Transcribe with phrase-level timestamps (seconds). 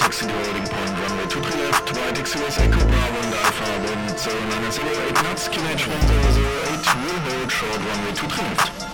[0.00, 5.14] taxi the holding point, runway 23 left, right XUS Echo Bravo and Alpha, wind 0908
[5.20, 8.90] knots, QNH 1008, will hold short, runway 23 left.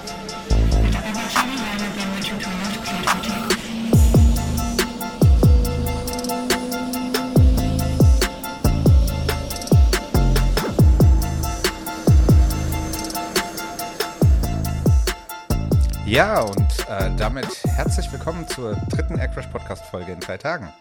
[16.05, 20.73] Ja, und äh, damit herzlich willkommen zur dritten Aircrash Podcast Folge in drei Tagen.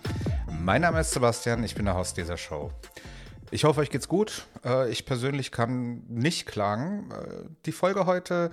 [0.65, 2.71] Mein Name ist Sebastian, ich bin der Host dieser Show.
[3.51, 4.47] Ich hoffe, euch geht's gut.
[4.65, 7.11] Äh, ich persönlich kann nicht klagen.
[7.11, 8.49] Äh, die Folge heute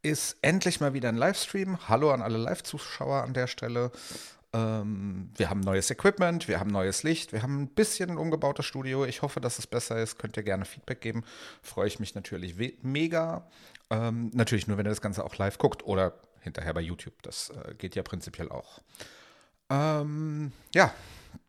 [0.00, 1.86] ist endlich mal wieder ein Livestream.
[1.86, 3.92] Hallo an alle Live-Zuschauer an der Stelle.
[4.54, 8.64] Ähm, wir haben neues Equipment, wir haben neues Licht, wir haben ein bisschen ein umgebautes
[8.64, 9.04] Studio.
[9.04, 10.18] Ich hoffe, dass es besser ist.
[10.18, 11.24] Könnt ihr gerne Feedback geben.
[11.60, 13.46] Freue ich mich natürlich mega.
[13.90, 17.20] Ähm, natürlich nur, wenn ihr das Ganze auch live guckt oder hinterher bei YouTube.
[17.20, 18.80] Das äh, geht ja prinzipiell auch.
[19.68, 20.94] Ähm, ja,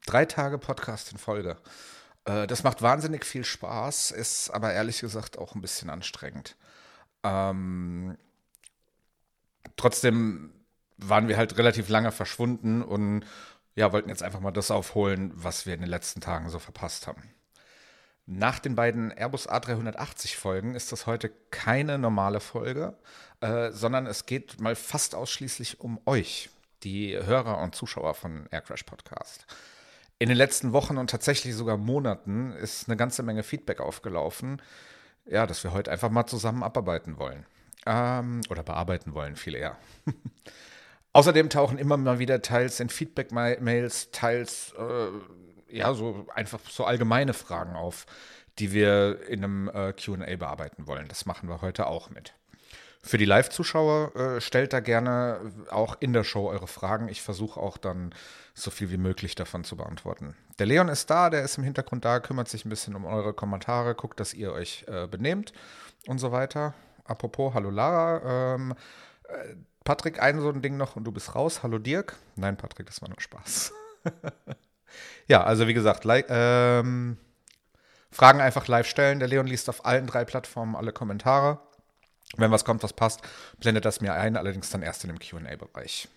[0.05, 1.57] drei Tage Podcast in Folge.
[2.25, 6.55] Äh, das macht wahnsinnig viel Spaß, ist aber ehrlich gesagt auch ein bisschen anstrengend.
[7.23, 8.17] Ähm,
[9.75, 10.53] trotzdem
[10.97, 13.25] waren wir halt relativ lange verschwunden und
[13.75, 17.07] ja, wollten jetzt einfach mal das aufholen, was wir in den letzten Tagen so verpasst
[17.07, 17.23] haben.
[18.25, 22.97] Nach den beiden Airbus A380 Folgen ist das heute keine normale Folge,
[23.39, 26.49] äh, sondern es geht mal fast ausschließlich um euch,
[26.83, 29.45] die Hörer und Zuschauer von Aircrash Podcast.
[30.19, 34.61] In den letzten Wochen und tatsächlich sogar Monaten ist eine ganze Menge Feedback aufgelaufen,
[35.25, 37.45] ja, dass wir heute einfach mal zusammen abarbeiten wollen.
[37.85, 39.77] Ähm, oder bearbeiten wollen, viel eher.
[41.13, 47.33] Außerdem tauchen immer mal wieder teils in Feedback-Mails, teils äh, ja, so einfach so allgemeine
[47.33, 48.05] Fragen auf,
[48.59, 51.07] die wir in einem äh, QA bearbeiten wollen.
[51.07, 52.33] Das machen wir heute auch mit.
[53.03, 57.09] Für die Live-Zuschauer äh, stellt da gerne auch in der Show eure Fragen.
[57.09, 58.13] Ich versuche auch dann
[58.53, 60.35] so viel wie möglich davon zu beantworten.
[60.59, 63.33] Der Leon ist da, der ist im Hintergrund da, kümmert sich ein bisschen um eure
[63.33, 65.51] Kommentare, guckt, dass ihr euch äh, benehmt
[66.07, 66.75] und so weiter.
[67.03, 68.53] Apropos, hallo Lara.
[68.55, 68.75] Ähm,
[69.27, 71.63] äh, Patrick, ein so ein Ding noch und du bist raus.
[71.63, 72.17] Hallo Dirk.
[72.35, 73.73] Nein, Patrick, das war nur Spaß.
[75.27, 77.17] Ja, also wie gesagt, ähm,
[78.11, 79.19] Fragen einfach live stellen.
[79.19, 81.59] Der Leon liest auf allen drei Plattformen alle Kommentare.
[82.37, 83.21] Wenn was kommt, was passt,
[83.59, 86.07] blendet das mir ein, allerdings dann erst in dem QA-Bereich.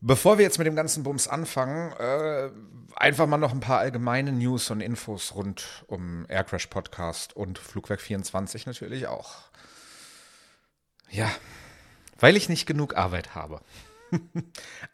[0.00, 2.50] Bevor wir jetzt mit dem ganzen Bums anfangen, äh,
[2.96, 8.00] einfach mal noch ein paar allgemeine News und Infos rund um Aircrash Podcast und Flugwerk
[8.00, 9.36] 24 natürlich auch.
[11.08, 11.30] Ja,
[12.18, 13.60] weil ich nicht genug Arbeit habe.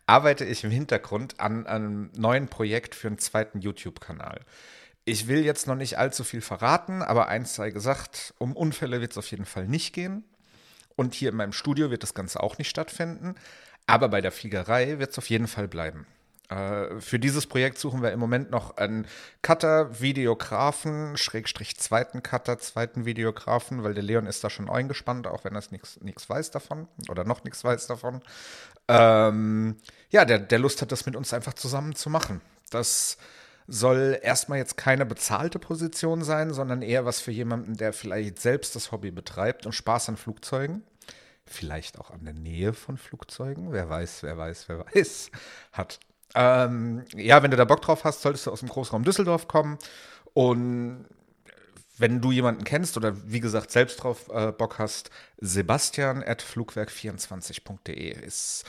[0.06, 4.40] arbeite ich im Hintergrund an einem neuen Projekt für einen zweiten YouTube-Kanal.
[5.08, 9.12] Ich will jetzt noch nicht allzu viel verraten, aber eins sei gesagt, um Unfälle wird
[9.12, 10.22] es auf jeden Fall nicht gehen.
[10.96, 13.34] Und hier in meinem Studio wird das Ganze auch nicht stattfinden.
[13.86, 16.06] Aber bei der Fliegerei wird es auf jeden Fall bleiben.
[16.50, 19.06] Äh, für dieses Projekt suchen wir im Moment noch einen
[19.40, 25.42] Cutter, Videografen, Schrägstrich zweiten Cutter, zweiten Videografen, weil der Leon ist da schon eingespannt, auch
[25.42, 28.20] wenn er nichts weiß davon oder noch nichts weiß davon.
[28.88, 29.76] Ähm,
[30.10, 32.42] ja, der, der Lust hat, das mit uns einfach zusammen zu machen.
[32.68, 33.16] Das
[33.68, 38.74] soll erstmal jetzt keine bezahlte Position sein, sondern eher was für jemanden, der vielleicht selbst
[38.74, 40.82] das Hobby betreibt und Spaß an Flugzeugen.
[41.44, 45.30] Vielleicht auch an der Nähe von Flugzeugen, wer weiß, wer weiß, wer weiß,
[45.72, 46.00] hat.
[46.34, 49.78] Ähm, ja, wenn du da Bock drauf hast, solltest du aus dem Großraum Düsseldorf kommen.
[50.32, 51.06] Und
[51.98, 58.24] wenn du jemanden kennst oder wie gesagt selbst drauf äh, Bock hast, Sebastian at flugwerk24.de
[58.24, 58.64] ist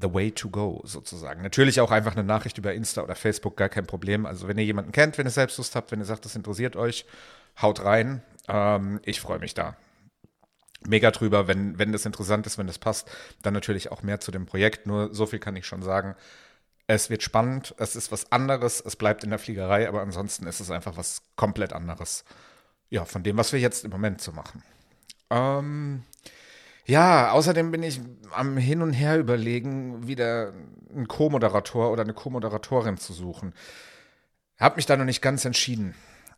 [0.00, 1.42] the way to go sozusagen.
[1.42, 4.26] Natürlich auch einfach eine Nachricht über Insta oder Facebook, gar kein Problem.
[4.26, 6.76] Also wenn ihr jemanden kennt, wenn ihr selbst Lust habt, wenn ihr sagt, das interessiert
[6.76, 7.06] euch,
[7.60, 8.22] haut rein.
[8.48, 9.76] Ähm, ich freue mich da.
[10.86, 13.10] Mega drüber, wenn, wenn das interessant ist, wenn das passt,
[13.42, 14.86] dann natürlich auch mehr zu dem Projekt.
[14.86, 16.14] Nur so viel kann ich schon sagen.
[16.86, 20.60] Es wird spannend, es ist was anderes, es bleibt in der Fliegerei, aber ansonsten ist
[20.60, 22.24] es einfach was komplett anderes.
[22.90, 24.62] Ja, von dem, was wir jetzt im Moment so machen.
[25.30, 26.02] Ähm,
[26.86, 28.00] ja, außerdem bin ich
[28.32, 30.52] am Hin und Her überlegen, wieder
[30.94, 33.54] einen Co-Moderator oder eine Co-Moderatorin zu suchen.
[34.58, 35.94] Hab mich da noch nicht ganz entschieden.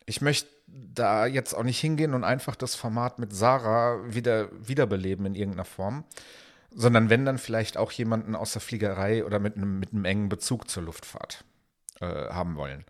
[0.06, 5.26] Ich möchte da jetzt auch nicht hingehen und einfach das Format mit Sarah wieder wiederbeleben
[5.26, 6.04] in irgendeiner Form
[6.76, 10.28] sondern wenn dann vielleicht auch jemanden aus der Fliegerei oder mit einem, mit einem engen
[10.28, 11.42] Bezug zur Luftfahrt
[12.00, 12.84] äh, haben wollen.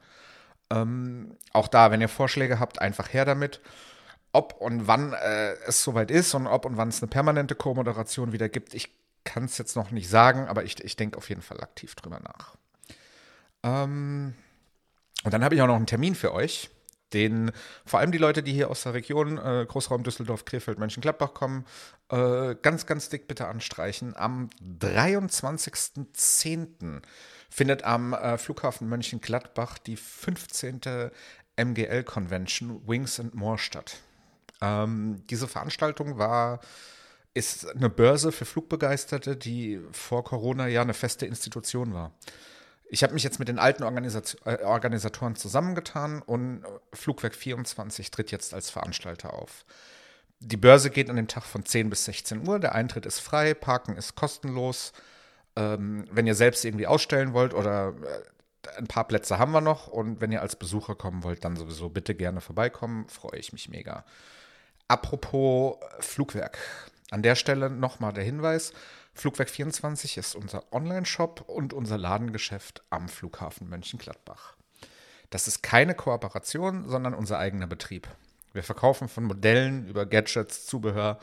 [0.71, 3.61] Ähm, auch da, wenn ihr Vorschläge habt, einfach her damit.
[4.37, 8.33] Ob und wann äh, es soweit ist und ob und wann es eine permanente Co-Moderation
[8.33, 8.91] wieder gibt, ich
[9.25, 12.21] kann es jetzt noch nicht sagen, aber ich, ich denke auf jeden Fall aktiv drüber
[12.21, 12.57] nach.
[13.63, 14.35] Ähm,
[15.25, 16.71] und dann habe ich auch noch einen Termin für euch
[17.13, 17.53] den
[17.85, 21.65] vor allem die Leute, die hier aus der Region, äh, Großraum Düsseldorf, Krefeld, Mönchengladbach kommen,
[22.11, 24.17] äh, ganz, ganz dick bitte anstreichen.
[24.17, 24.51] Am
[24.81, 27.03] 23.10.
[27.49, 31.11] findet am äh, Flughafen Mönchengladbach die 15.
[31.59, 33.97] MGL-Convention Wings and More statt.
[34.61, 36.61] Ähm, diese Veranstaltung war
[37.35, 42.13] ist eine Börse für Flugbegeisterte, die vor Corona ja eine feste Institution war.
[42.89, 46.65] Ich habe mich jetzt mit den alten Organisat äh, Organisatoren zusammengetan und
[46.95, 49.67] Flugwerk 24 tritt jetzt als Veranstalter auf.
[50.41, 52.59] Die Börse geht an dem Tag von 10 bis 16 Uhr.
[52.59, 54.93] Der Eintritt ist frei, Parken ist kostenlos.
[55.57, 59.89] Ähm, wenn ihr selbst irgendwie ausstellen wollt oder äh, ein paar Plätze haben wir noch
[59.89, 63.09] und wenn ihr als Besucher kommen wollt, dann sowieso bitte gerne vorbeikommen.
[63.09, 64.05] Freue ich mich mega.
[64.89, 66.59] Apropos Flugwerk.
[67.11, 68.73] An der Stelle nochmal der Hinweis:
[69.17, 74.57] Flugwerk24 ist unser Online-Shop und unser Ladengeschäft am Flughafen Mönchengladbach.
[75.31, 78.07] Das ist keine Kooperation, sondern unser eigener Betrieb.
[78.53, 81.19] Wir verkaufen von Modellen über Gadgets, Zubehör,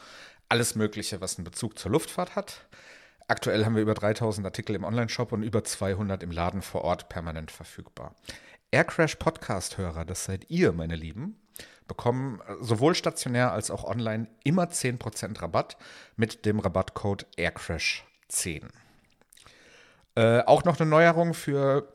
[0.49, 2.65] alles Mögliche, was einen Bezug zur Luftfahrt hat.
[3.29, 7.07] Aktuell haben wir über 3000 Artikel im Online-Shop und über 200 im Laden vor Ort
[7.07, 8.13] permanent verfügbar.
[8.71, 11.39] Aircrash Podcast-Hörer, das seid ihr, meine Lieben,
[11.87, 15.77] bekommen sowohl stationär als auch online immer 10% Rabatt
[16.15, 18.63] mit dem Rabattcode AirCrash10.
[20.15, 21.91] Äh, auch noch eine Neuerung für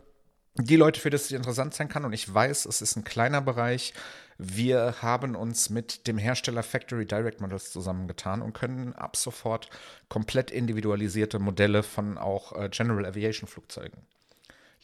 [0.56, 2.04] die Leute, für das es interessant sein kann.
[2.04, 3.94] Und ich weiß, es ist ein kleiner Bereich.
[4.38, 9.68] Wir haben uns mit dem Hersteller Factory Direct Models zusammengetan und können ab sofort
[10.08, 14.02] komplett individualisierte Modelle von auch äh, General Aviation Flugzeugen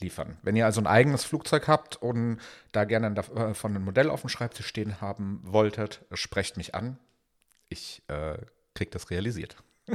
[0.01, 0.37] liefern.
[0.43, 2.39] Wenn ihr also ein eigenes Flugzeug habt und
[2.73, 6.99] da gerne äh, von einem Modell auf dem Schreibtisch stehen haben wolltet, sprecht mich an.
[7.69, 8.37] Ich äh,
[8.75, 9.57] krieg das realisiert.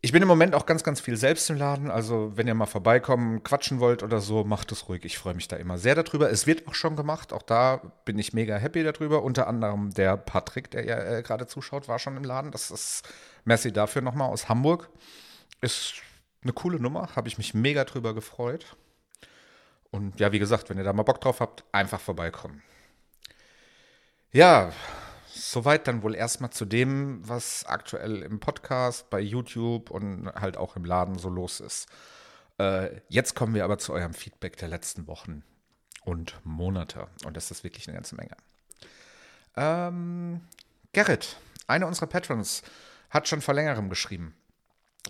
[0.00, 1.90] ich bin im Moment auch ganz, ganz viel selbst im Laden.
[1.90, 5.04] Also, wenn ihr mal vorbeikommen, quatschen wollt oder so, macht es ruhig.
[5.04, 6.30] Ich freue mich da immer sehr darüber.
[6.30, 7.32] Es wird auch schon gemacht.
[7.32, 9.22] Auch da bin ich mega happy darüber.
[9.22, 12.50] Unter anderem der Patrick, der ja äh, gerade zuschaut, war schon im Laden.
[12.50, 13.08] Das ist
[13.44, 14.88] Messi dafür nochmal aus Hamburg.
[15.60, 16.02] Ist
[16.44, 18.76] eine coole Nummer, habe ich mich mega drüber gefreut.
[19.90, 22.62] Und ja, wie gesagt, wenn ihr da mal Bock drauf habt, einfach vorbeikommen.
[24.32, 24.72] Ja,
[25.28, 30.76] soweit dann wohl erstmal zu dem, was aktuell im Podcast, bei YouTube und halt auch
[30.76, 31.86] im Laden so los ist.
[32.58, 35.44] Äh, jetzt kommen wir aber zu eurem Feedback der letzten Wochen
[36.04, 37.08] und Monate.
[37.24, 38.36] Und das ist wirklich eine ganze Menge.
[39.56, 40.40] Ähm,
[40.92, 41.36] Gerrit,
[41.66, 42.62] einer unserer Patrons,
[43.10, 44.34] hat schon vor längerem geschrieben.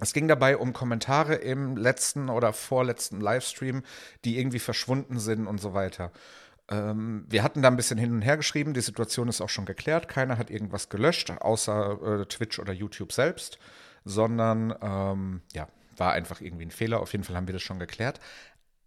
[0.00, 3.84] Es ging dabei um Kommentare im letzten oder vorletzten Livestream,
[4.24, 6.10] die irgendwie verschwunden sind und so weiter.
[6.68, 8.74] Ähm, wir hatten da ein bisschen hin und her geschrieben.
[8.74, 10.08] Die Situation ist auch schon geklärt.
[10.08, 13.58] Keiner hat irgendwas gelöscht, außer äh, Twitch oder YouTube selbst,
[14.04, 17.00] sondern ähm, ja, war einfach irgendwie ein Fehler.
[17.00, 18.18] Auf jeden Fall haben wir das schon geklärt.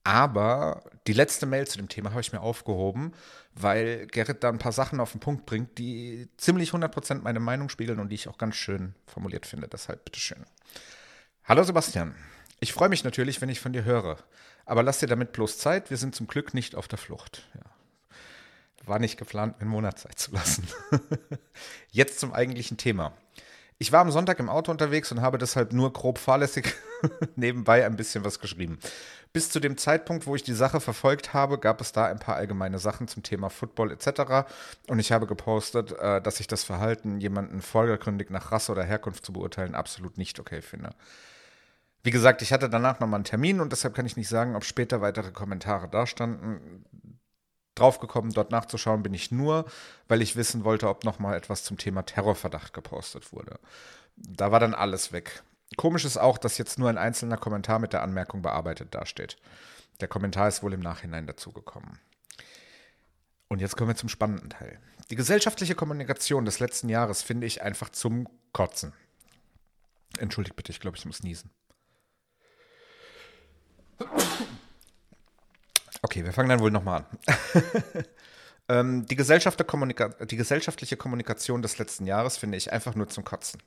[0.04, 3.12] Aber die letzte Mail zu dem Thema habe ich mir aufgehoben,
[3.54, 7.68] weil Gerrit da ein paar Sachen auf den Punkt bringt, die ziemlich 100% meine Meinung
[7.68, 9.68] spiegeln und die ich auch ganz schön formuliert finde.
[9.68, 10.46] Deshalb bitteschön.
[11.50, 12.14] Hallo Sebastian.
[12.60, 14.18] Ich freue mich natürlich, wenn ich von dir höre.
[14.66, 15.90] Aber lass dir damit bloß Zeit.
[15.90, 17.48] Wir sind zum Glück nicht auf der Flucht.
[17.56, 17.62] Ja.
[18.86, 20.68] War nicht geplant, einen Monat Zeit zu lassen.
[21.90, 23.14] Jetzt zum eigentlichen Thema.
[23.78, 26.76] Ich war am Sonntag im Auto unterwegs und habe deshalb nur grob fahrlässig
[27.38, 28.78] nebenbei ein bisschen was geschrieben.
[29.32, 32.36] Bis zu dem Zeitpunkt, wo ich die Sache verfolgt habe, gab es da ein paar
[32.36, 34.50] allgemeine Sachen zum Thema Football etc.
[34.90, 39.26] Und ich habe gepostet, äh, dass ich das Verhalten, jemanden vordergründig nach Rasse oder Herkunft
[39.26, 40.90] zu beurteilen, absolut nicht okay finde.
[42.04, 44.64] Wie gesagt, ich hatte danach nochmal einen Termin und deshalb kann ich nicht sagen, ob
[44.64, 46.86] später weitere Kommentare da standen.
[47.76, 49.66] Draufgekommen, dort nachzuschauen, bin ich nur,
[50.08, 53.60] weil ich wissen wollte, ob nochmal etwas zum Thema Terrorverdacht gepostet wurde.
[54.16, 55.44] Da war dann alles weg.
[55.76, 59.38] Komisch ist auch, dass jetzt nur ein einzelner Kommentar mit der Anmerkung bearbeitet dasteht.
[60.00, 62.00] Der Kommentar ist wohl im Nachhinein dazugekommen.
[63.48, 64.80] Und jetzt kommen wir zum spannenden Teil.
[65.10, 68.94] Die gesellschaftliche Kommunikation des letzten Jahres finde ich einfach zum Kotzen.
[70.18, 71.52] Entschuldigt bitte, ich glaube, ich muss niesen.
[76.02, 78.06] Okay, wir fangen dann wohl nochmal an.
[78.70, 83.62] ähm, die, die gesellschaftliche Kommunikation des letzten Jahres finde ich einfach nur zum Kotzen.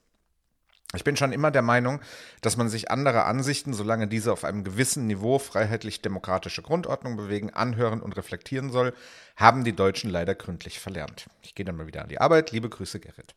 [0.95, 2.01] Ich bin schon immer der Meinung,
[2.41, 8.01] dass man sich andere Ansichten, solange diese auf einem gewissen Niveau freiheitlich-demokratische Grundordnung bewegen, anhören
[8.01, 8.93] und reflektieren soll,
[9.37, 11.27] haben die Deutschen leider gründlich verlernt.
[11.43, 12.51] Ich gehe dann mal wieder an die Arbeit.
[12.51, 13.35] Liebe Grüße, Gerrit.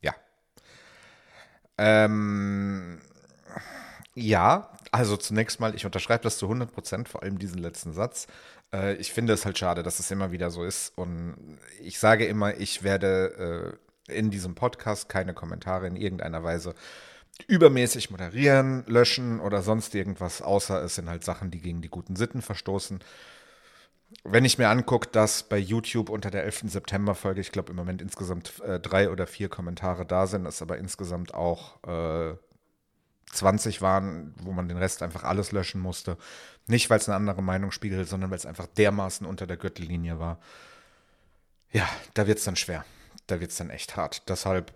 [0.00, 0.14] Ja.
[1.76, 3.00] Ähm,
[4.14, 8.26] ja, also zunächst mal, ich unterschreibe das zu 100 Prozent, vor allem diesen letzten Satz.
[8.72, 10.96] Äh, ich finde es halt schade, dass es immer wieder so ist.
[10.96, 16.74] Und ich sage immer, ich werde äh, in diesem Podcast keine Kommentare in irgendeiner Weise
[17.46, 22.16] übermäßig moderieren, löschen oder sonst irgendwas, außer es sind halt Sachen, die gegen die guten
[22.16, 23.00] Sitten verstoßen.
[24.24, 26.62] Wenn ich mir angucke, dass bei YouTube unter der 11.
[26.68, 30.78] September-Folge, ich glaube im Moment insgesamt äh, drei oder vier Kommentare da sind, es aber
[30.78, 32.36] insgesamt auch äh,
[33.32, 36.16] 20 waren, wo man den Rest einfach alles löschen musste.
[36.66, 40.18] Nicht, weil es eine andere Meinung spiegelt, sondern weil es einfach dermaßen unter der Gürtellinie
[40.18, 40.38] war.
[41.70, 42.84] Ja, da wird es dann schwer.
[43.26, 44.28] Da wird es dann echt hart.
[44.28, 44.72] Deshalb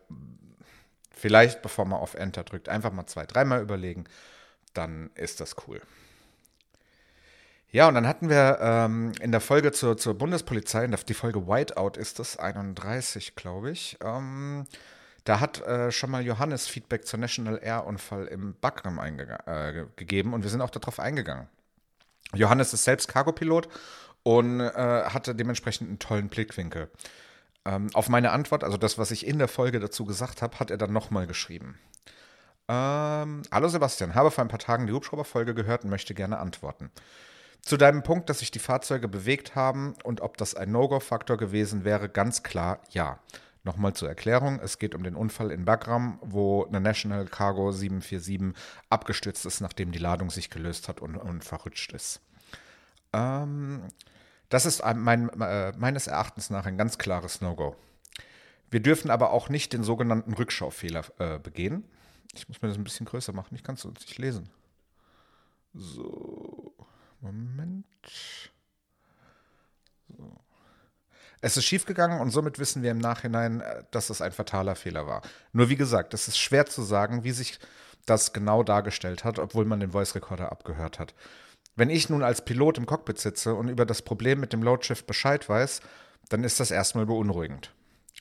[1.11, 4.04] vielleicht, bevor man auf Enter drückt, einfach mal zwei, dreimal überlegen.
[4.75, 5.80] Dann ist das cool.
[7.73, 11.92] Ja, und dann hatten wir ähm, in der Folge zur, zur Bundespolizei, die Folge Whiteout
[12.00, 13.97] ist das, 31, glaube ich.
[14.02, 14.66] Ähm,
[15.30, 20.42] da hat äh, schon mal Johannes Feedback zur National Air-Unfall im Bagram äh, gegeben und
[20.42, 21.46] wir sind auch darauf eingegangen.
[22.34, 23.68] Johannes ist selbst Cargopilot
[24.25, 26.90] und äh, hatte dementsprechend einen tollen Blickwinkel.
[27.64, 30.72] Ähm, auf meine Antwort, also das, was ich in der Folge dazu gesagt habe, hat
[30.72, 31.78] er dann nochmal geschrieben.
[32.66, 36.90] Ähm, Hallo Sebastian, habe vor ein paar Tagen die Hubschrauberfolge gehört und möchte gerne antworten.
[37.62, 41.84] Zu deinem Punkt, dass sich die Fahrzeuge bewegt haben und ob das ein No-Go-Faktor gewesen
[41.84, 43.20] wäre, ganz klar ja.
[43.62, 48.54] Nochmal zur Erklärung, es geht um den Unfall in Bagram, wo eine National Cargo 747
[48.88, 52.22] abgestürzt ist, nachdem die Ladung sich gelöst hat und, und verrutscht ist.
[53.12, 53.82] Ähm,
[54.48, 57.76] das ist mein, äh, meines Erachtens nach ein ganz klares No-Go.
[58.70, 61.84] Wir dürfen aber auch nicht den sogenannten Rückschaufehler äh, begehen.
[62.32, 64.48] Ich muss mir das ein bisschen größer machen, ich kann es nicht lesen.
[65.74, 66.72] So.
[67.20, 67.84] Moment.
[70.08, 70.40] So.
[71.40, 75.06] Es ist schiefgegangen und somit wissen wir im Nachhinein, äh, dass es ein fataler Fehler
[75.06, 75.23] war.
[75.52, 77.59] Nur wie gesagt, es ist schwer zu sagen, wie sich
[78.06, 81.14] das genau dargestellt hat, obwohl man den Voice Recorder abgehört hat.
[81.76, 85.06] Wenn ich nun als Pilot im Cockpit sitze und über das Problem mit dem Loadshift
[85.06, 85.80] Bescheid weiß,
[86.28, 87.73] dann ist das erstmal beunruhigend.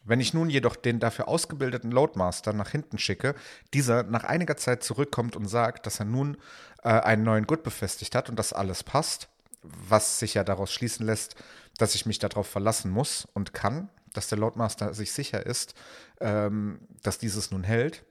[0.05, 3.35] Wenn ich nun jedoch den dafür ausgebildeten Loadmaster nach hinten schicke,
[3.73, 6.37] dieser nach einiger Zeit zurückkommt und sagt, dass er nun
[6.83, 9.27] äh, einen neuen Gurt befestigt hat und dass alles passt,
[9.61, 11.35] was sich ja daraus schließen lässt,
[11.77, 15.73] dass ich mich darauf verlassen muss und kann, dass der Loadmaster sich sicher ist,
[16.19, 18.03] ähm, dass dieses nun hält,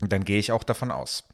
[0.00, 1.24] dann gehe ich auch davon aus.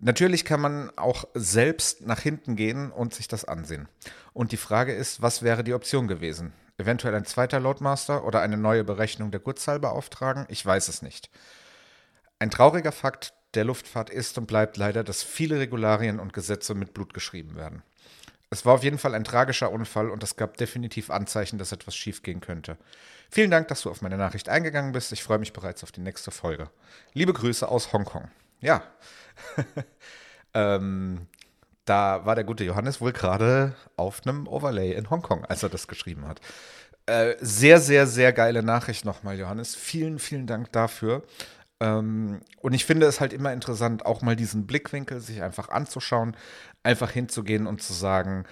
[0.00, 3.88] Natürlich kann man auch selbst nach hinten gehen und sich das ansehen.
[4.32, 6.52] Und die Frage ist, was wäre die Option gewesen?
[6.76, 10.46] Eventuell ein zweiter Loadmaster oder eine neue Berechnung der Gurtzahl beauftragen?
[10.48, 11.30] Ich weiß es nicht.
[12.38, 16.94] Ein trauriger Fakt der Luftfahrt ist und bleibt leider, dass viele Regularien und Gesetze mit
[16.94, 17.82] Blut geschrieben werden.
[18.50, 21.94] Es war auf jeden Fall ein tragischer Unfall und es gab definitiv Anzeichen, dass etwas
[21.94, 22.78] schiefgehen könnte.
[23.30, 25.12] Vielen Dank, dass du auf meine Nachricht eingegangen bist.
[25.12, 26.70] Ich freue mich bereits auf die nächste Folge.
[27.12, 28.30] Liebe Grüße aus Hongkong.
[28.60, 28.82] Ja,
[30.54, 31.26] ähm,
[31.84, 35.86] da war der gute Johannes wohl gerade auf einem Overlay in Hongkong, als er das
[35.86, 36.40] geschrieben hat.
[37.06, 39.74] Äh, sehr, sehr, sehr geile Nachricht nochmal, Johannes.
[39.74, 41.22] Vielen, vielen Dank dafür.
[41.80, 46.36] Ähm, und ich finde es halt immer interessant, auch mal diesen Blickwinkel sich einfach anzuschauen,
[46.82, 48.44] einfach hinzugehen und zu sagen,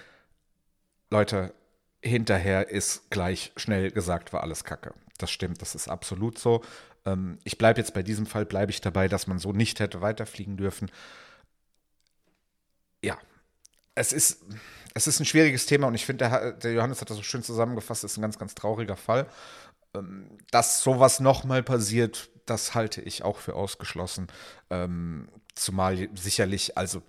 [1.09, 1.53] Leute,
[2.01, 4.93] hinterher ist gleich schnell gesagt, war alles Kacke.
[5.17, 6.63] Das stimmt, das ist absolut so.
[7.05, 10.01] Ähm, ich bleibe jetzt bei diesem Fall, bleibe ich dabei, dass man so nicht hätte
[10.01, 10.91] weiterfliegen dürfen.
[13.03, 13.17] Ja,
[13.95, 14.43] es ist,
[14.93, 17.43] es ist ein schwieriges Thema und ich finde, der, der Johannes hat das so schön
[17.43, 19.27] zusammengefasst, ist ein ganz, ganz trauriger Fall.
[19.95, 24.27] Ähm, dass sowas nochmal passiert, das halte ich auch für ausgeschlossen.
[24.69, 27.01] Ähm, zumal sicherlich, also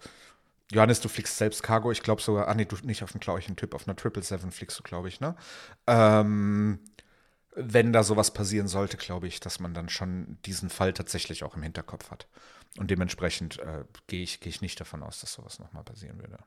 [0.70, 3.56] Johannes, du fliegst selbst Cargo, ich glaube sogar, ah nee, du nicht auf dem gleichen
[3.56, 5.34] Typ, auf einer 777 fliegst du, glaube ich, ne?
[5.86, 6.80] Ähm,
[7.54, 11.56] wenn da sowas passieren sollte, glaube ich, dass man dann schon diesen Fall tatsächlich auch
[11.56, 12.28] im Hinterkopf hat.
[12.78, 16.38] Und dementsprechend äh, gehe ich, geh ich nicht davon aus, dass sowas nochmal passieren würde.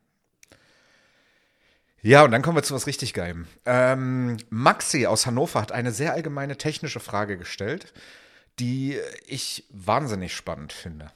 [2.01, 3.47] Ja, und dann kommen wir zu was richtig Geilem.
[3.65, 7.93] Ähm, Maxi aus Hannover hat eine sehr allgemeine technische Frage gestellt,
[8.59, 8.97] die
[9.27, 11.11] ich wahnsinnig spannend finde.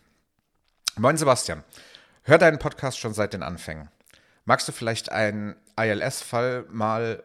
[0.97, 1.63] Moin Sebastian,
[2.25, 3.89] hör deinen Podcast schon seit den Anfängen.
[4.45, 7.23] Magst du vielleicht einen ILS-Fall mal,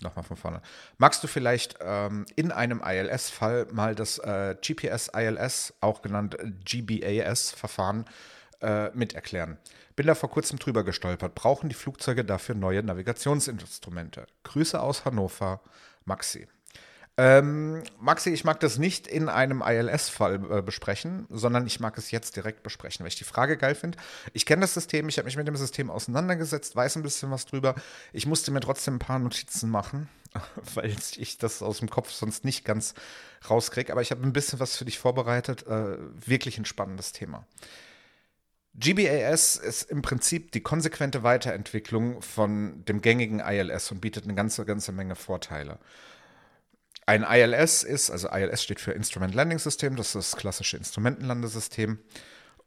[0.00, 0.62] nochmal von vorne,
[0.98, 8.04] magst du vielleicht ähm, in einem ILS-Fall mal das äh, GPS-ILS, auch genannt GBAS-Verfahren,
[8.60, 9.58] äh, miterklären?
[9.96, 11.34] Bin da vor kurzem drüber gestolpert.
[11.34, 14.26] Brauchen die Flugzeuge dafür neue Navigationsinstrumente?
[14.42, 15.60] Grüße aus Hannover,
[16.04, 16.48] Maxi.
[17.16, 22.10] Ähm, Maxi, ich mag das nicht in einem ILS-Fall äh, besprechen, sondern ich mag es
[22.10, 23.98] jetzt direkt besprechen, weil ich die Frage geil finde.
[24.32, 27.46] Ich kenne das System, ich habe mich mit dem System auseinandergesetzt, weiß ein bisschen was
[27.46, 27.76] drüber.
[28.12, 30.08] Ich musste mir trotzdem ein paar Notizen machen,
[30.74, 32.94] weil ich das aus dem Kopf sonst nicht ganz
[33.48, 33.92] rauskriege.
[33.92, 35.68] Aber ich habe ein bisschen was für dich vorbereitet.
[35.68, 37.46] Äh, wirklich ein spannendes Thema.
[38.76, 44.64] GBAS ist im Prinzip die konsequente Weiterentwicklung von dem gängigen ILS und bietet eine ganze,
[44.64, 45.78] ganze Menge Vorteile.
[47.06, 51.98] Ein ILS ist, also ILS steht für Instrument Landing System, das ist das klassische Instrumentenlandesystem.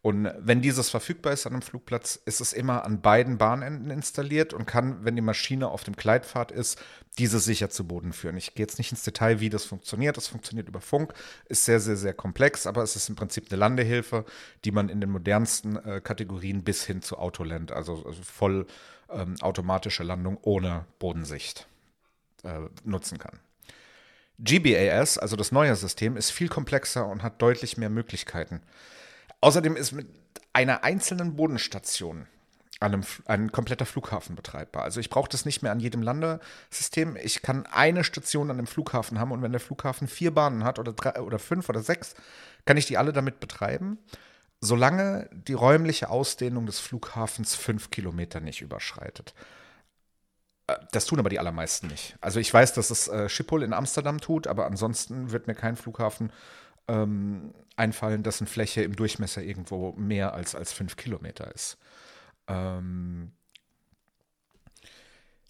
[0.03, 4.53] Und wenn dieses verfügbar ist an einem Flugplatz, ist es immer an beiden Bahnenden installiert
[4.53, 6.79] und kann, wenn die Maschine auf dem Gleitpfad ist,
[7.17, 8.38] diese sicher zu Boden führen.
[8.38, 10.15] Ich gehe jetzt nicht ins Detail, wie das funktioniert.
[10.15, 11.13] Das funktioniert über Funk,
[11.50, 14.24] ist sehr, sehr, sehr komplex, aber es ist im Prinzip eine Landehilfe,
[14.65, 18.67] die man in den modernsten äh, Kategorien bis hin zu Autoland, also, also voll
[19.10, 21.67] ähm, automatische Landung ohne Bodensicht
[22.44, 23.39] äh, nutzen kann.
[24.39, 28.62] GBAS, also das neue System, ist viel komplexer und hat deutlich mehr Möglichkeiten.
[29.41, 30.08] Außerdem ist mit
[30.53, 32.27] einer einzelnen Bodenstation
[32.79, 34.84] einem, ein kompletter Flughafen betreibbar.
[34.84, 37.15] Also ich brauche das nicht mehr an jedem Landesystem.
[37.15, 40.77] Ich kann eine Station an einem Flughafen haben und wenn der Flughafen vier Bahnen hat
[40.79, 42.15] oder drei oder fünf oder sechs,
[42.65, 43.98] kann ich die alle damit betreiben,
[44.62, 49.34] solange die räumliche Ausdehnung des Flughafens fünf Kilometer nicht überschreitet.
[50.68, 52.16] Äh, das tun aber die allermeisten nicht.
[52.22, 55.76] Also ich weiß, dass es äh, Schiphol in Amsterdam tut, aber ansonsten wird mir kein
[55.76, 56.32] Flughafen
[56.88, 61.78] ähm, einfallen, dessen Fläche im Durchmesser irgendwo mehr als, als fünf Kilometer ist.
[62.48, 63.32] Ähm,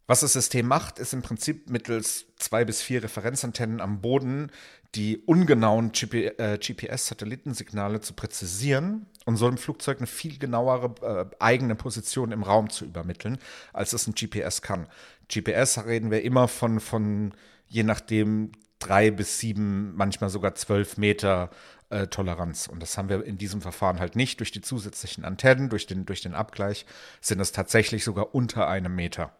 [0.08, 4.52] was das System macht, ist im Prinzip mittels zwei bis vier Referenzantennen am Boden
[4.96, 11.76] die ungenauen äh, GPS-Satellitensignale zu präzisieren und so dem Flugzeug eine viel genauere äh, eigene
[11.76, 13.38] Position im Raum zu übermitteln,
[13.74, 14.88] als es ein GPS kann.
[15.30, 17.34] GPS reden wir immer von, von
[17.68, 21.50] je nachdem drei bis sieben, manchmal sogar zwölf Meter
[21.90, 22.68] äh, Toleranz.
[22.68, 24.40] Und das haben wir in diesem Verfahren halt nicht.
[24.40, 26.86] Durch die zusätzlichen Antennen, durch den, durch den Abgleich
[27.22, 29.36] sind es tatsächlich sogar unter einem Meter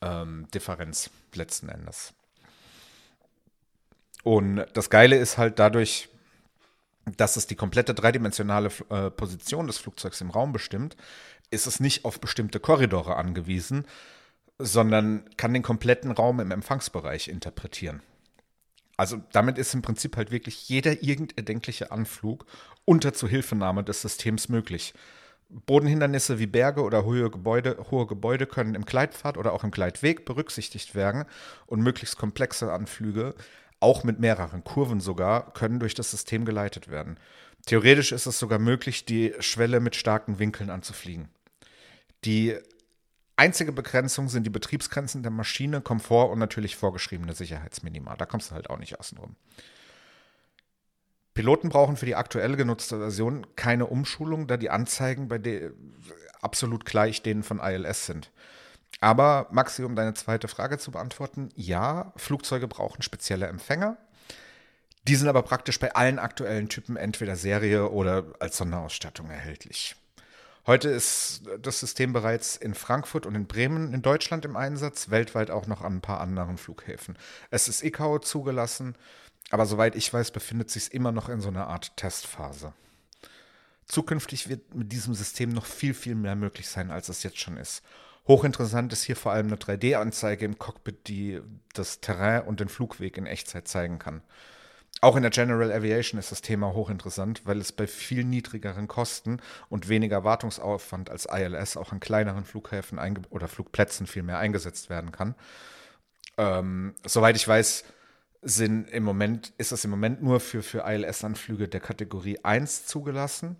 [0.00, 2.14] ähm, Differenz letzten Endes.
[4.22, 6.08] Und das Geile ist halt dadurch,
[7.16, 10.96] dass es die komplette dreidimensionale äh, Position des Flugzeugs im Raum bestimmt,
[11.50, 13.86] ist es nicht auf bestimmte Korridore angewiesen,
[14.58, 18.02] sondern kann den kompletten Raum im Empfangsbereich interpretieren.
[18.96, 22.44] Also damit ist im Prinzip halt wirklich jeder irgend erdenkliche Anflug
[22.84, 24.92] unter Zuhilfenahme des Systems möglich.
[25.48, 30.24] Bodenhindernisse wie Berge oder hohe Gebäude, hohe Gebäude können im Gleitpfad oder auch im Gleitweg
[30.26, 31.24] berücksichtigt werden
[31.66, 33.34] und möglichst komplexe Anflüge,
[33.80, 37.18] auch mit mehreren Kurven sogar, können durch das System geleitet werden.
[37.66, 41.28] Theoretisch ist es sogar möglich, die Schwelle mit starken Winkeln anzufliegen.
[42.24, 42.56] Die
[43.36, 48.14] Einzige Begrenzung sind die Betriebsgrenzen der Maschine, Komfort und natürlich vorgeschriebene Sicherheitsminima.
[48.16, 49.34] Da kommst du halt auch nicht außen rum.
[51.32, 55.70] Piloten brauchen für die aktuell genutzte Version keine Umschulung, da die Anzeigen bei der
[56.42, 58.30] absolut gleich denen von ILS sind.
[59.00, 63.96] Aber Maxi, um deine zweite Frage zu beantworten, ja, Flugzeuge brauchen spezielle Empfänger.
[65.08, 69.96] Die sind aber praktisch bei allen aktuellen Typen entweder Serie oder als Sonderausstattung erhältlich.
[70.66, 75.50] Heute ist das System bereits in Frankfurt und in Bremen in Deutschland im Einsatz, weltweit
[75.50, 77.16] auch noch an ein paar anderen Flughäfen.
[77.50, 78.94] Es ist ICAO zugelassen,
[79.50, 82.74] aber soweit ich weiß, befindet sich es immer noch in so einer Art Testphase.
[83.86, 87.56] Zukünftig wird mit diesem System noch viel, viel mehr möglich sein, als es jetzt schon
[87.56, 87.82] ist.
[88.30, 91.40] Hochinteressant ist hier vor allem eine 3D-Anzeige im Cockpit, die
[91.74, 94.22] das Terrain und den Flugweg in Echtzeit zeigen kann.
[95.00, 99.42] Auch in der General Aviation ist das Thema hochinteressant, weil es bei viel niedrigeren Kosten
[99.68, 105.10] und weniger Wartungsaufwand als ILS auch an kleineren Flughäfen oder Flugplätzen viel mehr eingesetzt werden
[105.10, 105.34] kann.
[106.38, 107.82] Ähm, soweit ich weiß,
[108.42, 113.56] sind im Moment, ist es im Moment nur für, für ILS-Anflüge der Kategorie 1 zugelassen.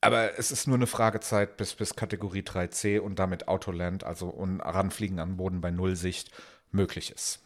[0.00, 4.60] Aber es ist nur eine Fragezeit bis, bis Kategorie 3C und damit Autoland, also und
[4.60, 6.30] Ranfliegen an Boden bei Nullsicht,
[6.72, 7.40] möglich ist.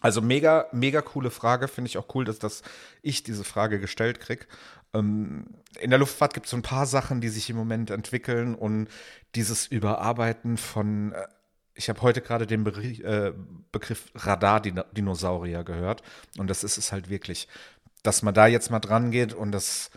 [0.00, 1.68] Also mega, mega coole Frage.
[1.68, 2.62] Finde ich auch cool, dass das
[3.02, 4.46] ich diese Frage gestellt kriege.
[4.94, 5.46] Ähm,
[5.78, 8.88] in der Luftfahrt gibt es so ein paar Sachen, die sich im Moment entwickeln und
[9.34, 11.26] dieses Überarbeiten von, äh,
[11.74, 13.32] ich habe heute gerade den Be äh,
[13.72, 16.02] Begriff Radar-Dinosaurier gehört
[16.38, 17.46] und das ist es halt wirklich,
[18.02, 19.90] dass man da jetzt mal dran geht und das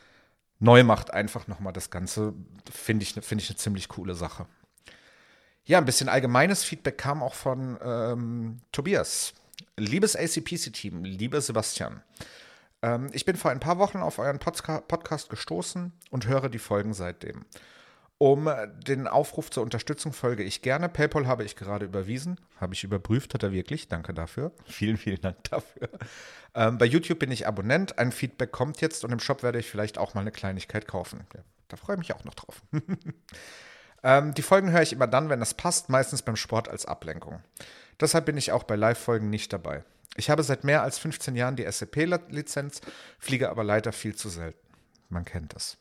[0.59, 2.33] neu macht einfach nochmal das Ganze,
[2.71, 4.45] finde ich, find ich eine ziemlich coole Sache.
[5.65, 9.33] Ja, ein bisschen allgemeines Feedback kam auch von ähm, Tobias.
[9.77, 12.03] Liebes ACPC-Team, lieber Sebastian,
[12.83, 16.59] ähm, ich bin vor ein paar Wochen auf euren Podca Podcast gestoßen und höre die
[16.59, 17.45] Folgen seitdem.
[18.23, 18.49] Um
[18.87, 20.87] den Aufruf zur Unterstützung folge ich gerne.
[20.87, 22.39] PayPal habe ich gerade überwiesen.
[22.55, 23.89] Habe ich überprüft, hat er wirklich.
[23.89, 24.53] Danke dafür.
[24.65, 25.89] Vielen, vielen Dank dafür.
[26.55, 27.99] Ähm, bei YouTube bin ich Abonnent.
[27.99, 31.27] Ein Feedback kommt jetzt und im Shop werde ich vielleicht auch mal eine Kleinigkeit kaufen.
[31.33, 32.61] Ja, da freue ich mich auch noch drauf.
[34.03, 37.41] ähm, die Folgen höre ich immer dann, wenn es passt, meistens beim Sport als Ablenkung.
[37.99, 39.83] Deshalb bin ich auch bei Live-Folgen nicht dabei.
[40.15, 42.79] Ich habe seit mehr als 15 Jahren die SAP-Lizenz,
[43.19, 44.65] fliege aber leider viel zu selten.
[45.09, 45.77] Man kennt das.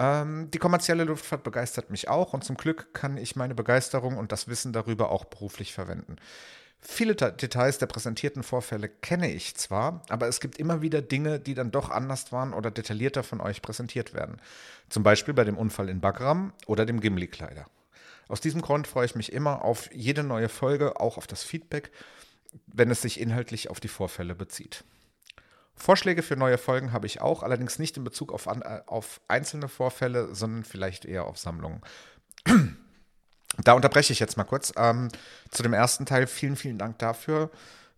[0.00, 4.32] Ähm, die kommerzielle Luftfahrt begeistert mich auch und zum Glück kann ich meine Begeisterung und
[4.32, 6.16] das Wissen darüber auch beruflich verwenden.
[6.80, 11.54] Viele Details der präsentierten Vorfälle kenne ich zwar, aber es gibt immer wieder Dinge, die
[11.54, 14.40] dann doch anders waren oder detaillierter von euch präsentiert werden.
[14.88, 17.66] Zum Beispiel bei dem Unfall in Bagram oder dem Gimli-Kleider.
[18.28, 21.90] Aus diesem Grund freue ich mich immer auf jede neue Folge, auch auf das Feedback,
[22.66, 24.84] wenn es sich inhaltlich auf die Vorfälle bezieht.
[25.78, 29.68] Vorschläge für neue Folgen habe ich auch, allerdings nicht in Bezug auf, äh, auf einzelne
[29.68, 31.80] Vorfälle, sondern vielleicht eher auf Sammlungen.
[33.64, 34.72] Da unterbreche ich jetzt mal kurz.
[34.76, 35.08] Ähm,
[35.50, 37.50] zu dem ersten Teil vielen, vielen Dank dafür.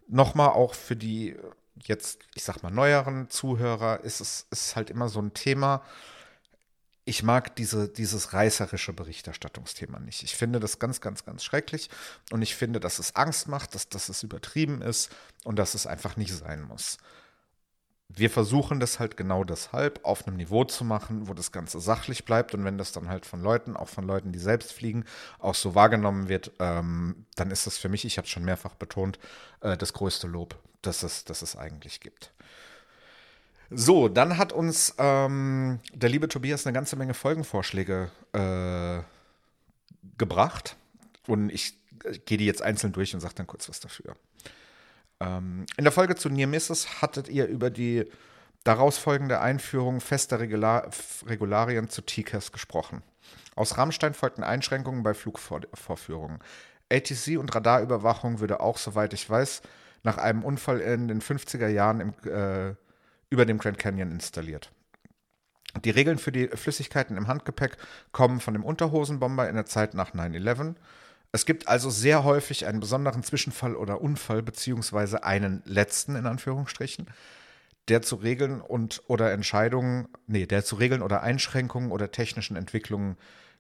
[0.08, 1.36] Nochmal auch für die
[1.76, 5.82] jetzt, ich sag mal, neueren Zuhörer ist es ist halt immer so ein Thema.
[7.04, 10.22] Ich mag diese, dieses reißerische Berichterstattungsthema nicht.
[10.22, 11.90] Ich finde das ganz, ganz, ganz schrecklich
[12.30, 15.10] und ich finde, dass es Angst macht, dass, dass es übertrieben ist
[15.44, 16.98] und dass es einfach nicht sein muss
[18.16, 22.24] wir versuchen das halt genau deshalb auf einem Niveau zu machen, wo das Ganze sachlich
[22.24, 22.54] bleibt.
[22.54, 25.04] Und wenn das dann halt von Leuten, auch von Leuten, die selbst fliegen,
[25.38, 28.74] auch so wahrgenommen wird, ähm, dann ist das für mich, ich habe es schon mehrfach
[28.74, 29.18] betont,
[29.60, 32.32] äh, das größte Lob, das es, das es eigentlich gibt.
[33.70, 39.02] So, dann hat uns ähm, der liebe Tobias eine ganze Menge Folgenvorschläge äh,
[40.18, 40.76] gebracht.
[41.28, 44.16] Und ich äh, gehe die jetzt einzeln durch und sage dann kurz was dafür.
[45.20, 48.06] Ähm, in der Folge zu Near Misses hattet ihr über die
[48.64, 50.90] daraus folgende Einführung fester Regular
[51.26, 53.02] Regularien zu TCAS gesprochen.
[53.56, 56.38] Aus Rammstein folgten Einschränkungen bei Flugvorführungen.
[56.90, 59.62] ATC und Radarüberwachung würde auch, soweit ich weiß,
[60.02, 62.74] nach einem Unfall in den 50er Jahren im, äh,
[63.28, 64.72] über dem Grand Canyon installiert.
[65.84, 67.76] Die Regeln für die Flüssigkeiten im Handgepäck
[68.10, 70.74] kommen von dem Unterhosenbomber in der Zeit nach 9-11
[71.32, 77.06] es gibt also sehr häufig einen besonderen Zwischenfall oder Unfall, beziehungsweise einen letzten in Anführungsstrichen,
[77.88, 83.16] der zu Regeln und oder Entscheidungen, nee, der zu Regeln oder Einschränkungen oder technischen Entwicklungen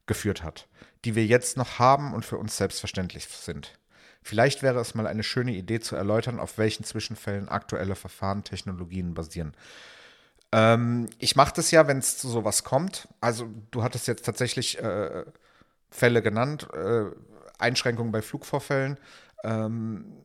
[0.06, 0.66] geführt hat,
[1.04, 3.78] die wir jetzt noch haben und für uns selbstverständlich sind.
[4.22, 9.14] Vielleicht wäre es mal eine schöne Idee zu erläutern, auf welchen Zwischenfällen aktuelle Verfahren, Technologien
[9.14, 9.54] basieren.
[10.52, 13.08] Ähm, ich mache das ja, wenn es zu sowas kommt.
[13.20, 15.24] Also du hattest jetzt tatsächlich äh,
[15.90, 16.68] Fälle genannt.
[16.74, 17.06] Äh,
[17.60, 18.98] Einschränkungen bei Flugvorfällen.
[19.44, 20.24] Ähm,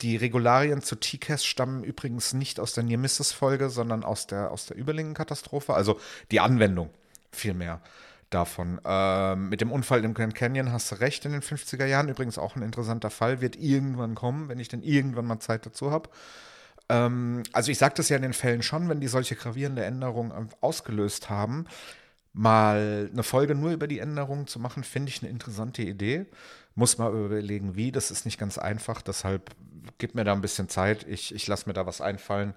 [0.00, 4.66] die Regularien zu TCAS stammen übrigens nicht aus der Near Misses-Folge, sondern aus der, aus
[4.66, 5.74] der Überlingen-Katastrophe.
[5.74, 5.98] Also
[6.30, 6.90] die Anwendung
[7.32, 7.80] vielmehr
[8.30, 8.80] davon.
[8.84, 12.08] Ähm, mit dem Unfall im Grand Canyon hast du recht in den 50er Jahren.
[12.08, 13.40] Übrigens auch ein interessanter Fall.
[13.40, 16.10] Wird irgendwann kommen, wenn ich denn irgendwann mal Zeit dazu habe.
[16.88, 20.50] Ähm, also ich sage das ja in den Fällen schon, wenn die solche gravierende Änderungen
[20.60, 21.66] ausgelöst haben.
[22.34, 26.26] Mal eine Folge nur über die Änderungen zu machen, finde ich eine interessante Idee.
[26.78, 27.90] Muss mal überlegen, wie.
[27.90, 29.02] Das ist nicht ganz einfach.
[29.02, 29.50] Deshalb
[29.98, 31.04] gib mir da ein bisschen Zeit.
[31.08, 32.54] Ich, ich lasse mir da was einfallen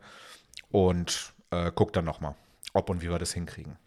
[0.70, 2.36] und äh, guck dann nochmal,
[2.74, 3.80] ob und wie wir das hinkriegen.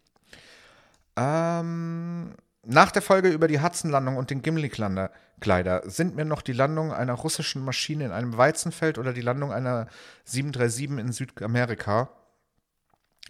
[1.16, 6.92] Ähm, nach der Folge über die Hudson-Landung und den Gimli-Kleider sind mir noch die Landung
[6.92, 9.86] einer russischen Maschine in einem Weizenfeld oder die Landung einer
[10.24, 12.08] 737 in Südamerika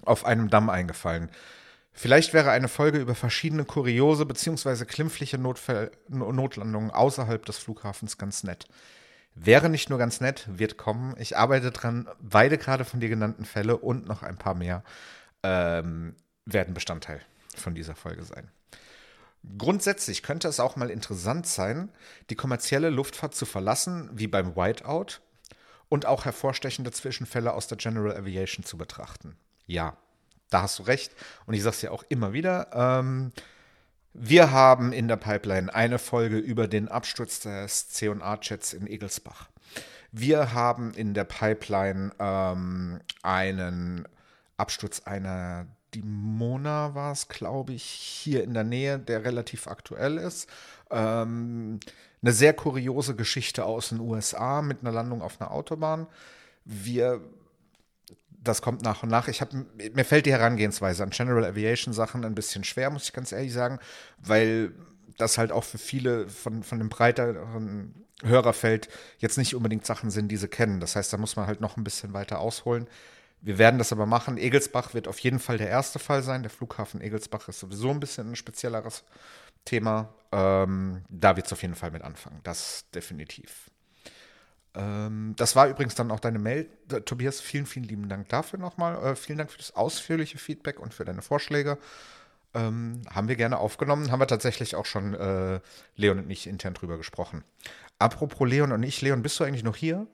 [0.07, 1.31] auf einem Damm eingefallen.
[1.97, 4.85] Vielleicht wäre eine Folge über verschiedene kuriose bzw.
[4.85, 8.67] klimpfliche Notfall Notlandungen außerhalb des Flughafens ganz nett.
[9.37, 11.15] Wäre nicht nur ganz nett, wird kommen.
[11.19, 12.09] Ich arbeite dran.
[12.21, 14.83] Beide gerade von dir genannten Fälle und noch ein paar mehr
[15.45, 17.21] ähm, werden Bestandteil
[17.57, 18.51] von dieser Folge sein.
[19.57, 21.91] Grundsätzlich könnte es auch mal interessant sein,
[22.29, 25.21] die kommerzielle Luftfahrt zu verlassen, wie beim Whiteout,
[25.89, 29.37] und auch hervorstechende Zwischenfälle aus der General Aviation zu betrachten.
[29.67, 29.97] Ja,
[30.55, 31.13] da hast du recht.
[31.47, 32.69] Und ich sage es ja auch immer wieder.
[32.73, 33.33] Ähm,
[34.13, 39.49] wir haben in der Pipeline eine Folge über den Absturz des C&A-Jets in Egelsbach.
[40.13, 44.07] Wir haben in der Pipeline ähm, einen
[44.57, 50.49] Absturz einer Dimona war es, glaube ich, hier in der Nähe, der relativ aktuell ist.
[50.91, 51.81] Ähm,
[52.23, 56.07] eine sehr kuriose Geschichte aus den USA mit einer Landung auf einer Autobahn.
[56.65, 57.21] Wir
[58.45, 59.29] das kommt nach und nach.
[59.29, 63.13] Ich habe mir fällt die Herangehensweise an General Aviation Sachen ein bisschen schwer, muss ich
[63.13, 63.79] ganz ehrlich sagen,
[64.19, 64.73] weil
[65.17, 70.29] das halt auch für viele von, von dem breiteren Hörerfeld jetzt nicht unbedingt Sachen sind,
[70.29, 70.81] die sie kennen.
[70.81, 72.89] Das heißt, da muss man halt noch ein bisschen weiter ausholen.
[73.41, 74.39] Wir werden das aber machen.
[74.39, 76.43] Egelsbach wird auf jeden Fall der erste Fall sein.
[76.43, 79.05] Der Flughafen Egelsbach ist sowieso ein bisschen ein spezielleres
[79.65, 80.15] Thema.
[80.33, 82.41] Ähm, da wird es auf jeden Fall mit anfangen.
[82.43, 83.71] Das definitiv.
[84.75, 86.69] Ähm, das war übrigens dann auch deine Mail,
[87.05, 87.41] Tobias.
[87.41, 88.97] Vielen, vielen lieben Dank dafür nochmal.
[89.05, 91.79] Äh, vielen Dank für das ausführliche Feedback und für deine Vorschläge.
[92.55, 94.11] Ähm, haben wir gerne aufgenommen.
[94.11, 95.61] Haben wir tatsächlich auch schon äh,
[95.97, 97.45] Leon und ich intern drüber gesprochen.
[97.99, 100.07] Apropos Leon und ich, Leon, bist du eigentlich noch hier?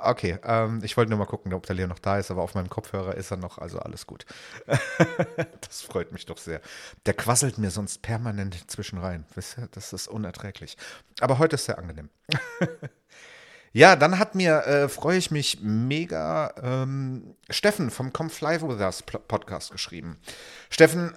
[0.00, 2.54] Okay, ähm, ich wollte nur mal gucken, ob der Leo noch da ist, aber auf
[2.54, 4.26] meinem Kopfhörer ist er noch, also alles gut.
[5.60, 6.60] das freut mich doch sehr.
[7.06, 9.24] Der quasselt mir sonst permanent zwischen rein.
[9.72, 10.76] Das ist unerträglich.
[11.20, 12.10] Aber heute ist sehr angenehm.
[13.72, 18.80] ja, dann hat mir, äh, freue ich mich mega, ähm, Steffen vom Come Fly With
[18.80, 20.18] Us Podcast geschrieben.
[20.70, 21.14] Steffen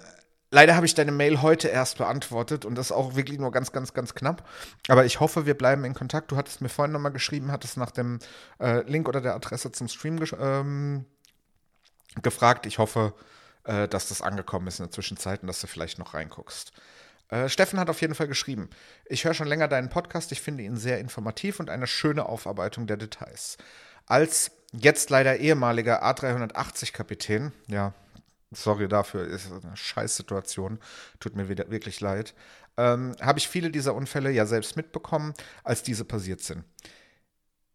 [0.54, 3.94] Leider habe ich deine Mail heute erst beantwortet und das auch wirklich nur ganz, ganz,
[3.94, 4.46] ganz knapp.
[4.86, 6.30] Aber ich hoffe, wir bleiben in Kontakt.
[6.30, 8.18] Du hattest mir vorhin nochmal geschrieben, hattest nach dem
[8.60, 11.06] äh, Link oder der Adresse zum Stream ähm,
[12.20, 12.66] gefragt.
[12.66, 13.14] Ich hoffe,
[13.64, 16.72] äh, dass das angekommen ist in der Zwischenzeit und dass du vielleicht noch reinguckst.
[17.30, 18.68] Äh, Steffen hat auf jeden Fall geschrieben,
[19.06, 22.86] ich höre schon länger deinen Podcast, ich finde ihn sehr informativ und eine schöne Aufarbeitung
[22.86, 23.56] der Details.
[24.06, 27.94] Als jetzt leider ehemaliger A380-Kapitän, ja,
[28.54, 30.78] sorry dafür, ist eine Scheißsituation,
[31.20, 32.34] tut mir wieder, wirklich leid,
[32.76, 35.34] ähm, habe ich viele dieser Unfälle ja selbst mitbekommen,
[35.64, 36.64] als diese passiert sind.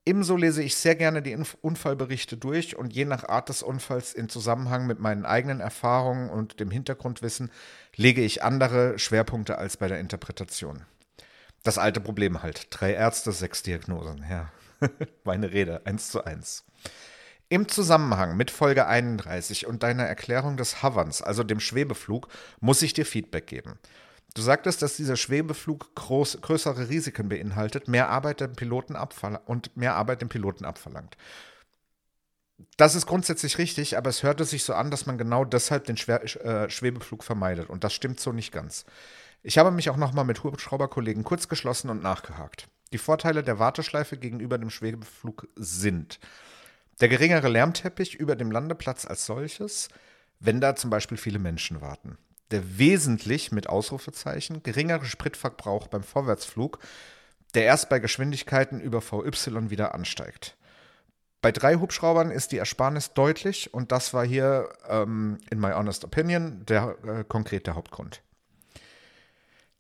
[0.06, 4.30] Ebenso lese ich sehr gerne die Unfallberichte durch und je nach Art des Unfalls in
[4.30, 7.52] Zusammenhang mit meinen eigenen Erfahrungen und dem Hintergrundwissen
[7.94, 10.86] lege ich andere Schwerpunkte als bei der Interpretation.
[11.64, 12.68] Das alte Problem halt.
[12.70, 14.24] Drei Ärzte, sechs Diagnosen.
[14.30, 14.50] Ja,
[15.26, 16.64] meine Rede, eins zu eins.
[17.50, 22.28] Im Zusammenhang mit Folge 31 und deiner Erklärung des Hoverns, also dem Schwebeflug,
[22.60, 23.80] muss ich dir Feedback geben.
[24.36, 28.98] Du sagtest, dass dieser Schwebeflug groß, größere Risiken beinhaltet, mehr Arbeit dem Piloten
[29.46, 31.16] und mehr Arbeit dem Piloten abverlangt.
[32.76, 35.96] Das ist grundsätzlich richtig, aber es hörte sich so an, dass man genau deshalb den
[35.96, 37.70] Schwer äh, Schwebeflug vermeidet.
[37.70, 38.84] Und das stimmt so nicht ganz.
[39.42, 42.68] Ich habe mich auch nochmal mit Hubschrauberkollegen kurz geschlossen und nachgehakt.
[42.92, 46.20] Die Vorteile der Warteschleife gegenüber dem Schwebeflug sind
[47.02, 49.90] der geringere Lärmteppich über dem Landeplatz als solches,
[50.40, 52.18] wenn da zum Beispiel viele Menschen warten.
[52.52, 56.80] Der wesentlich mit Ausrufezeichen geringere Spritverbrauch beim Vorwärtsflug,
[57.54, 60.58] der erst bei Geschwindigkeiten über VY wieder ansteigt.
[61.42, 66.04] Bei drei Hubschraubern ist die Ersparnis deutlich und das war hier, ähm, in my honest
[66.04, 68.22] opinion, der äh, konkrete Hauptgrund.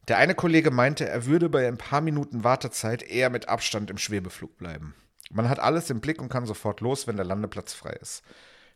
[0.07, 3.97] Der eine Kollege meinte, er würde bei ein paar Minuten Wartezeit eher mit Abstand im
[3.97, 4.95] Schwebeflug bleiben.
[5.31, 8.23] Man hat alles im Blick und kann sofort los, wenn der Landeplatz frei ist.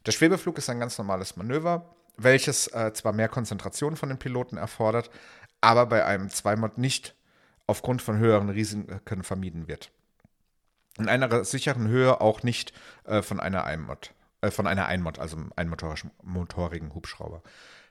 [0.05, 4.57] Der Schwebeflug ist ein ganz normales Manöver, welches äh, zwar mehr Konzentration von den Piloten
[4.57, 5.09] erfordert,
[5.61, 7.15] aber bei einem Zweimod nicht
[7.67, 9.91] aufgrund von höheren Risiken vermieden wird.
[10.97, 12.73] In einer sicheren Höhe auch nicht
[13.05, 15.75] äh, von einer Einmod, äh, von einer Einmod, also einem
[16.23, 17.43] motorigen Hubschrauber.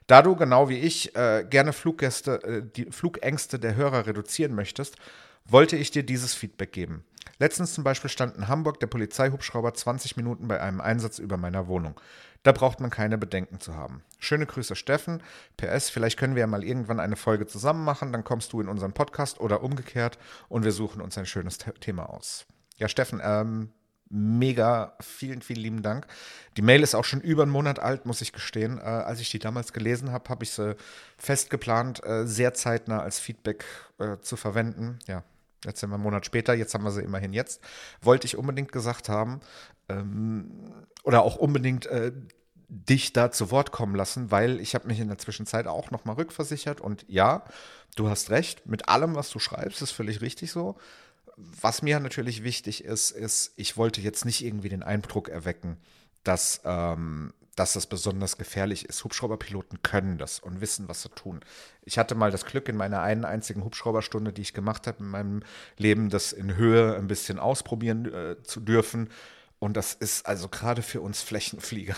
[0.07, 4.97] Da du genau wie ich äh, gerne Fluggäste, äh, die Flugängste der Hörer reduzieren möchtest,
[5.45, 7.03] wollte ich dir dieses Feedback geben.
[7.39, 11.67] Letztens zum Beispiel stand in Hamburg der Polizeihubschrauber 20 Minuten bei einem Einsatz über meiner
[11.67, 11.99] Wohnung.
[12.43, 14.03] Da braucht man keine Bedenken zu haben.
[14.17, 15.21] Schöne Grüße, Steffen.
[15.57, 18.67] PS, vielleicht können wir ja mal irgendwann eine Folge zusammen machen, dann kommst du in
[18.67, 20.17] unseren Podcast oder umgekehrt
[20.49, 22.45] und wir suchen uns ein schönes Thema aus.
[22.77, 23.69] Ja, Steffen, ähm,
[24.09, 26.07] mega, vielen, vielen lieben Dank.
[26.57, 28.79] Die Mail ist auch schon über einen Monat alt, muss ich gestehen.
[28.79, 30.75] Äh, als ich die damals gelesen habe, habe ich sie
[31.17, 33.65] fest geplant, äh, sehr zeitnah als Feedback
[33.99, 34.99] äh, zu verwenden.
[35.07, 35.23] Ja,
[35.65, 37.61] Jetzt sind wir einen Monat später, jetzt haben wir sie immerhin jetzt.
[38.01, 39.41] Wollte ich unbedingt gesagt haben
[39.89, 40.51] ähm,
[41.03, 42.11] oder auch unbedingt äh,
[42.67, 46.15] dich da zu Wort kommen lassen, weil ich habe mich in der Zwischenzeit auch nochmal
[46.15, 47.43] rückversichert und ja,
[47.95, 50.77] du hast recht, mit allem, was du schreibst, ist völlig richtig so.
[51.35, 55.77] Was mir natürlich wichtig ist, ist, ich wollte jetzt nicht irgendwie den Eindruck erwecken,
[56.23, 59.03] dass ähm, dass das besonders gefährlich ist.
[59.03, 61.41] Hubschrauberpiloten können das und wissen, was sie tun.
[61.83, 65.09] Ich hatte mal das Glück, in meiner einen einzigen Hubschrauberstunde, die ich gemacht habe in
[65.09, 65.43] meinem
[65.77, 69.09] Leben, das in Höhe ein bisschen ausprobieren äh, zu dürfen.
[69.59, 71.95] Und das ist also gerade für uns Flächenflieger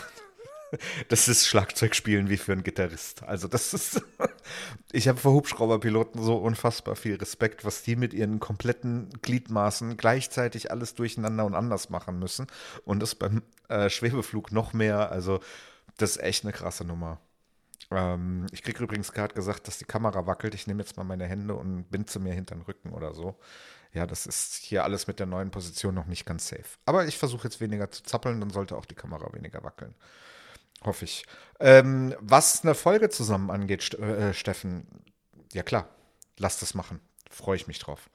[1.09, 3.23] das ist Schlagzeugspielen wie für einen Gitarrist.
[3.23, 4.01] Also das ist,
[4.91, 10.71] ich habe vor Hubschrauberpiloten so unfassbar viel Respekt, was die mit ihren kompletten Gliedmaßen gleichzeitig
[10.71, 12.47] alles durcheinander und anders machen müssen.
[12.85, 15.11] Und das beim äh, Schwebeflug noch mehr.
[15.11, 15.39] Also
[15.97, 17.19] das ist echt eine krasse Nummer.
[17.91, 20.55] Ähm, ich kriege übrigens gerade gesagt, dass die Kamera wackelt.
[20.55, 23.37] Ich nehme jetzt mal meine Hände und bin zu mir hinter den Rücken oder so.
[23.93, 26.65] Ja, das ist hier alles mit der neuen Position noch nicht ganz safe.
[26.85, 29.93] Aber ich versuche jetzt weniger zu zappeln, dann sollte auch die Kamera weniger wackeln.
[30.85, 31.25] Hoffe ich.
[31.59, 34.87] Ähm, was eine Folge zusammen angeht, äh, Steffen,
[35.53, 35.87] ja klar,
[36.37, 36.99] lass das machen.
[37.29, 38.09] Freue ich mich drauf.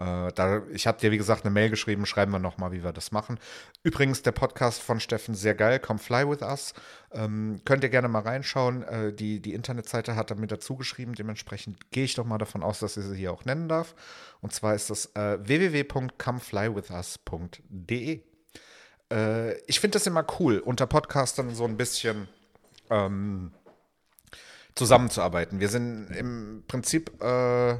[0.00, 2.92] Äh, da, ich habe dir, wie gesagt, eine Mail geschrieben, schreiben wir nochmal, wie wir
[2.92, 3.38] das machen.
[3.82, 6.72] Übrigens, der Podcast von Steffen, sehr geil, Come Fly With Us.
[7.12, 8.82] Ähm, könnt ihr gerne mal reinschauen.
[8.82, 11.14] Äh, die, die Internetseite hat er mit dazu geschrieben.
[11.14, 13.94] Dementsprechend gehe ich doch mal davon aus, dass ich sie hier auch nennen darf.
[14.40, 18.22] Und zwar ist das äh, www.comeflywithus.de.
[19.10, 22.28] Äh, ich finde das immer cool, unter Podcastern so ein bisschen
[22.90, 23.52] ähm,
[24.74, 25.60] zusammenzuarbeiten.
[25.60, 27.22] Wir sind im Prinzip.
[27.22, 27.74] Äh,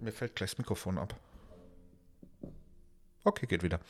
[0.00, 1.14] mir fällt gleich das Mikrofon ab.
[3.24, 3.80] Okay, geht wieder.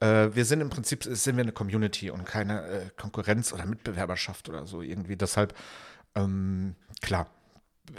[0.00, 4.48] Äh, wir sind im Prinzip sind wir eine Community und keine äh, Konkurrenz oder Mitbewerberschaft
[4.48, 5.16] oder so irgendwie.
[5.16, 5.54] Deshalb,
[6.16, 7.28] ähm, klar,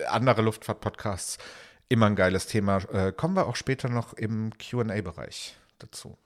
[0.10, 1.38] andere Luftfahrt-Podcasts
[1.88, 2.78] immer ein geiles Thema.
[2.92, 6.18] Äh, kommen wir auch später noch im QA-Bereich dazu.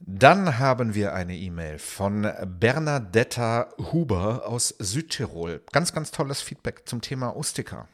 [0.00, 5.62] Dann haben wir eine E-Mail von Bernadetta Huber aus Südtirol.
[5.72, 7.88] Ganz, ganz tolles Feedback zum Thema Ustica.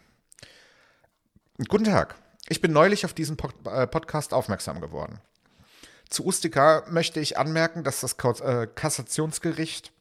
[1.68, 2.16] Guten Tag.
[2.48, 5.20] Ich bin neulich auf diesen äh, Podcast aufmerksam geworden.
[6.10, 9.92] Zu Ustica möchte ich anmerken, dass das äh, Kassationsgericht,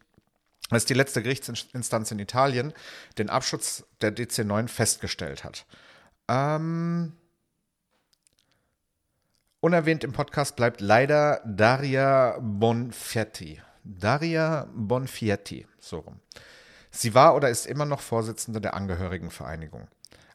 [0.69, 2.73] das ist die letzte Gerichtsinstanz in Italien,
[3.17, 5.65] den Abschutz der DC9 festgestellt hat.
[6.27, 7.13] Ähm,
[9.61, 13.61] unerwähnt im Podcast bleibt leider Daria Bonfietti.
[13.83, 16.19] Daria Bonfietti, so rum.
[16.89, 19.87] Sie war oder ist immer noch Vorsitzende der Angehörigenvereinigung.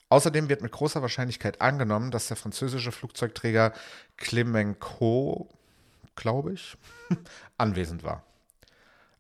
[0.09, 3.73] Außerdem wird mit großer Wahrscheinlichkeit angenommen, dass der französische Flugzeugträger
[4.17, 5.49] Clemenceau,
[6.15, 6.79] glaube ich,
[7.59, 8.23] anwesend war.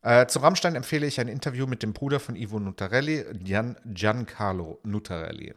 [0.02, 4.78] Äh, zu Rammstein empfehle ich ein Interview mit dem Bruder von Ivo Nutarelli, Gian, Giancarlo
[4.84, 5.54] Nutarelli.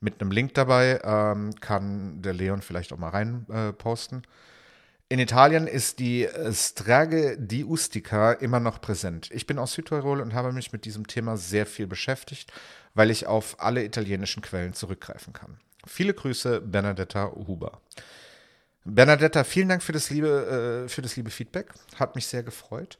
[0.00, 4.22] Mit einem Link dabei ähm, kann der Leon vielleicht auch mal rein äh, posten.
[5.08, 9.28] In Italien ist die Strage di Ustica immer noch präsent.
[9.32, 12.52] Ich bin aus Südtirol und habe mich mit diesem Thema sehr viel beschäftigt
[12.94, 15.58] weil ich auf alle italienischen Quellen zurückgreifen kann.
[15.86, 17.80] Viele Grüße, Bernadetta Huber.
[18.84, 21.72] Bernadetta, vielen Dank für das liebe, äh, für das liebe Feedback.
[21.96, 22.98] Hat mich sehr gefreut.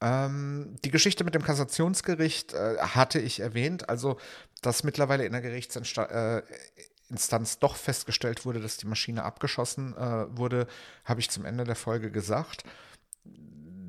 [0.00, 4.18] Ähm, die Geschichte mit dem Kassationsgericht äh, hatte ich erwähnt, also
[4.62, 6.44] dass mittlerweile in der Gerichtsinstanz
[7.54, 10.66] äh, doch festgestellt wurde, dass die Maschine abgeschossen äh, wurde,
[11.04, 12.64] habe ich zum Ende der Folge gesagt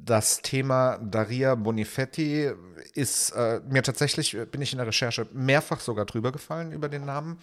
[0.08, 2.49] das Thema Daria Bonifetti
[2.93, 6.89] ist äh, mir tatsächlich, äh, bin ich in der Recherche mehrfach sogar drüber gefallen über
[6.89, 7.39] den Namen.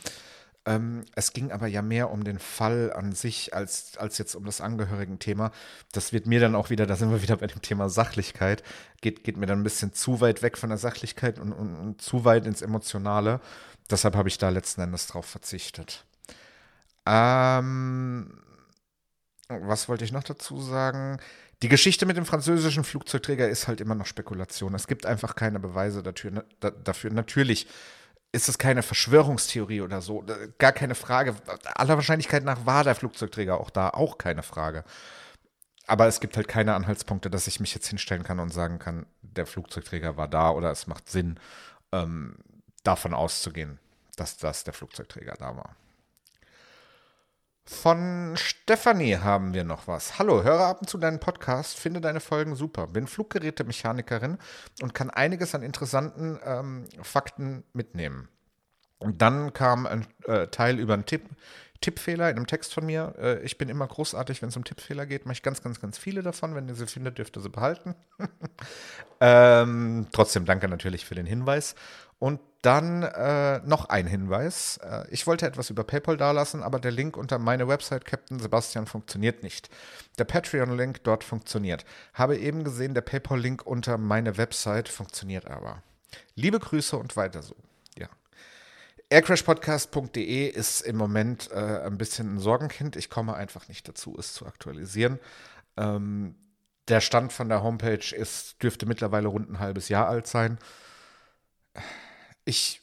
[0.67, 4.45] Ähm, es ging aber ja mehr um den Fall an sich als, als jetzt um
[4.47, 5.51] das Angehörigen-Thema.
[5.93, 8.63] Das wird mir dann auch wieder, da sind wir wieder bei dem Thema Sachlichkeit,
[9.03, 12.03] geht, geht mir dann ein bisschen zu weit weg von der Sachlichkeit und, und, und
[12.03, 13.41] zu weit ins Emotionale.
[13.91, 16.07] Deshalb habe ich da letzten Endes drauf verzichtet.
[17.07, 18.41] Ähm,
[19.49, 21.19] was wollte ich noch dazu sagen?
[21.63, 24.75] Die Geschichte mit dem französischen Flugzeugträger ist halt immer noch Spekulation.
[24.75, 26.45] Es gibt einfach keine Beweise dafür.
[26.61, 27.11] Dafür.
[27.13, 27.67] Natürlich
[28.35, 30.25] ist es keine Verschwörungstheorie oder so.
[30.59, 31.37] Gar keine Frage.
[31.77, 33.91] Aller Wahrscheinlichkeit nach war der Flugzeugträger auch da.
[33.91, 34.85] Auch keine Frage.
[35.87, 39.07] Aber es gibt halt keine Anhaltspunkte, dass ich mich jetzt hinstellen kann und sagen kann,
[39.23, 41.39] der Flugzeugträger war da oder es macht Sinn,
[41.93, 42.37] ähm,
[42.83, 43.79] davon auszugehen,
[44.17, 45.77] dass das der Flugzeugträger da war.
[47.67, 50.19] Von Stefanie haben wir noch was.
[50.19, 52.87] Hallo, höre ab und zu deinen Podcast, finde deine Folgen super.
[52.87, 54.37] Bin Fluggerätemechanikerin
[54.83, 58.29] und kann einiges an interessanten ähm, Fakten mitnehmen.
[58.99, 61.23] Und dann kam ein äh, Teil über einen Tipp,
[61.81, 63.15] Tippfehler in einem Text von mir.
[63.19, 65.25] Äh, ich bin immer großartig, wenn es um Tippfehler geht.
[65.25, 66.55] Mache ich ganz, ganz, ganz viele davon.
[66.55, 67.95] Wenn ihr sie findet, dürft ihr sie behalten.
[69.21, 71.75] ähm, trotzdem danke natürlich für den Hinweis.
[72.19, 74.79] Und dann äh, noch ein Hinweis.
[74.79, 78.87] Äh, ich wollte etwas über PayPal dalassen, aber der Link unter meine Website Captain Sebastian
[78.87, 79.69] funktioniert nicht.
[80.19, 81.85] Der Patreon-Link dort funktioniert.
[82.15, 85.83] Habe eben gesehen, der PayPal-Link unter meine Website funktioniert aber.
[86.37, 87.55] Liebe Grüße und weiter so.
[87.99, 88.09] Ja.
[89.11, 92.97] Aircrashpodcast.de ist im Moment äh, ein bisschen ein Sorgenkind.
[92.97, 95.19] Ich komme einfach nicht dazu, es zu aktualisieren.
[95.77, 96.35] Ähm,
[96.89, 100.59] der Stand von der Homepage ist, dürfte mittlerweile rund ein halbes Jahr alt sein
[102.45, 102.81] ich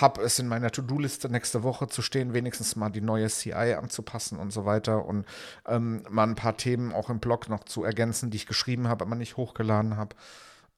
[0.00, 4.38] habe es in meiner To-Do-Liste nächste Woche zu stehen, wenigstens mal die neue CI anzupassen
[4.38, 5.26] und so weiter und
[5.66, 9.04] ähm, mal ein paar Themen auch im Blog noch zu ergänzen, die ich geschrieben habe,
[9.04, 10.14] aber nicht hochgeladen habe.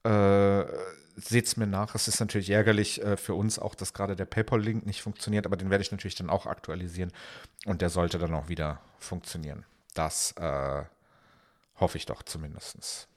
[0.03, 0.65] Äh,
[1.19, 1.95] Seht es mir nach.
[1.95, 5.57] Es ist natürlich ärgerlich äh, für uns auch, dass gerade der PayPal-Link nicht funktioniert, aber
[5.57, 7.11] den werde ich natürlich dann auch aktualisieren
[7.65, 9.65] und der sollte dann auch wieder funktionieren.
[9.95, 10.83] Das äh,
[11.79, 13.07] hoffe ich doch zumindest.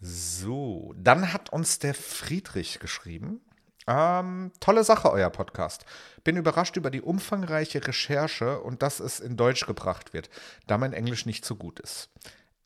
[0.00, 3.42] So, dann hat uns der Friedrich geschrieben.
[3.86, 5.84] Ähm, tolle Sache, euer Podcast.
[6.22, 10.30] Bin überrascht über die umfangreiche Recherche und dass es in Deutsch gebracht wird,
[10.66, 12.08] da mein Englisch nicht so gut ist.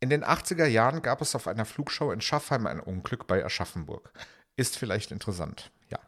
[0.01, 4.13] In den 80er Jahren gab es auf einer Flugshow in Schaffheim ein Unglück bei Aschaffenburg.
[4.57, 5.99] Ist vielleicht interessant, ja.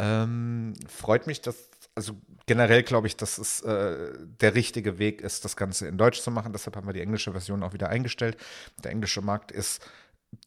[0.00, 2.14] Ähm, freut mich, dass, also
[2.46, 6.32] generell glaube ich, dass es äh, der richtige Weg ist, das Ganze in Deutsch zu
[6.32, 6.52] machen.
[6.52, 8.36] Deshalb haben wir die englische Version auch wieder eingestellt.
[8.82, 9.80] Der englische Markt ist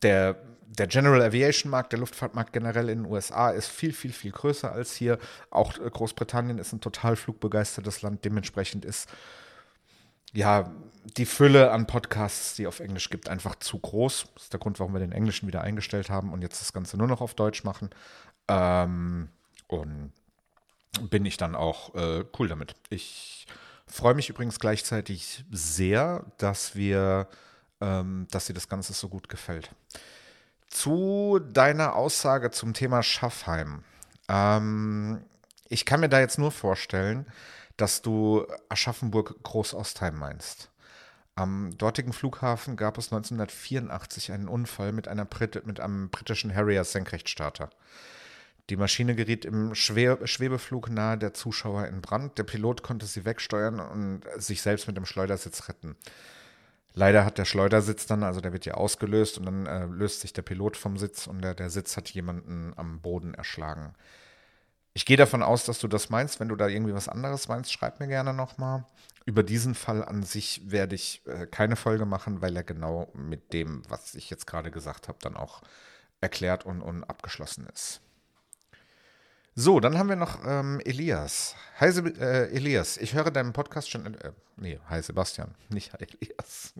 [0.01, 0.35] der
[0.67, 4.71] der General Aviation Markt, der Luftfahrtmarkt generell in den USA ist viel, viel, viel größer
[4.73, 5.19] als hier.
[5.49, 8.25] Auch äh, Großbritannien ist ein total flugbegeistertes Land.
[8.25, 9.09] Dementsprechend ist
[10.33, 10.69] ja
[11.17, 14.25] die Fülle an Podcasts, die auf Englisch gibt, einfach zu groß.
[14.33, 16.97] Das ist der Grund, warum wir den Englischen wieder eingestellt haben und jetzt das Ganze
[16.97, 17.89] nur noch auf Deutsch machen.
[18.49, 19.29] Ähm,
[19.67, 20.11] und
[21.09, 22.75] bin ich dann auch äh, cool damit.
[22.89, 23.47] Ich
[23.87, 27.27] Freue mich übrigens gleichzeitig sehr, dass wir,
[27.85, 29.69] ähm, dass dir das Ganze so gut gefällt.
[30.67, 33.83] Zu deiner Aussage zum Thema Schaffheim.
[34.27, 35.23] Ähm,
[35.69, 37.27] ich kann mir da jetzt nur vorstellen,
[37.77, 40.71] dass du Aschaffenburg Großostheim meinst.
[41.35, 46.85] Am dortigen Flughafen gab es 1984 einen Unfall mit, einer Brit mit einem britischen Harrier
[46.85, 47.69] Senkrechtstarter.
[48.69, 52.37] Die Maschine geriet im Schwe Schwebeflug nahe der Zuschauer in Brand.
[52.39, 55.95] Der Pilot konnte sie wegsteuern und sich selbst mit dem Schleudersitz retten.
[56.97, 60.31] Leider hat der Schleudersitz dann, also der wird ja ausgelöst und dann äh, löst sich
[60.31, 63.93] der Pilot vom Sitz und der, der Sitz hat jemanden am Boden erschlagen.
[64.93, 66.39] Ich gehe davon aus, dass du das meinst.
[66.39, 68.85] Wenn du da irgendwie was anderes meinst, schreib mir gerne nochmal.
[69.25, 73.51] Über diesen Fall an sich werde ich äh, keine Folge machen, weil er genau mit
[73.51, 75.63] dem, was ich jetzt gerade gesagt habe, dann auch
[76.21, 77.99] erklärt und, und abgeschlossen ist.
[79.57, 81.55] So, dann haben wir noch ähm, Elias.
[81.79, 84.05] Hi äh, Elias, ich höre deinen Podcast schon.
[84.05, 86.73] Äh, nee, hi Sebastian, nicht hi Elias.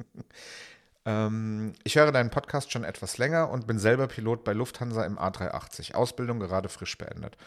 [1.06, 5.18] ähm, ich höre deinen Podcast schon etwas länger und bin selber Pilot bei Lufthansa im
[5.18, 5.94] A380.
[5.94, 7.38] Ausbildung gerade frisch beendet.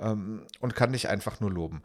[0.00, 1.82] Ähm, und kann dich einfach nur loben.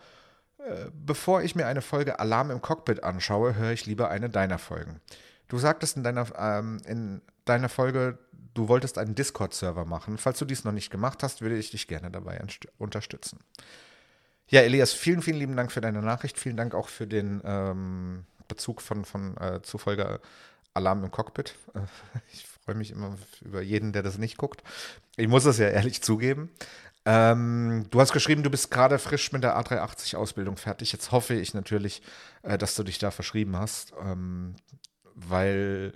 [0.57, 4.57] Äh, bevor ich mir eine Folge Alarm im Cockpit anschaue, höre ich lieber eine deiner
[4.57, 5.01] Folgen.
[5.49, 8.17] Du sagtest in deiner, ähm, in deiner Folge,
[8.53, 10.17] du wolltest einen Discord-Server machen.
[10.17, 12.41] Falls du dies noch nicht gemacht hast, würde ich dich gerne dabei
[12.77, 13.39] unterstützen.
[14.47, 16.39] Ja, Elias, vielen, vielen lieben Dank für deine Nachricht.
[16.39, 20.19] Vielen Dank auch für den ähm, Bezug von, von äh, Folge
[20.73, 21.55] Alarm im Cockpit.
[22.31, 24.63] Ich freue mich immer über jeden, der das nicht guckt.
[25.17, 26.49] Ich muss es ja ehrlich zugeben.
[27.05, 30.91] Ähm, du hast geschrieben, du bist gerade frisch mit der A380-Ausbildung fertig.
[30.91, 32.01] Jetzt hoffe ich natürlich,
[32.41, 34.55] äh, dass du dich da verschrieben hast, ähm,
[35.13, 35.93] weil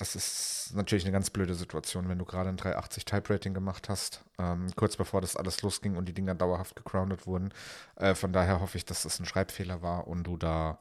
[0.00, 3.90] das ist natürlich eine ganz blöde Situation, wenn du gerade ein 380 Type Rating gemacht
[3.90, 7.52] hast, ähm, kurz bevor das alles losging und die Dinger dauerhaft gegroundet wurden.
[7.96, 10.78] Äh, von daher hoffe ich, dass das ein Schreibfehler war und du da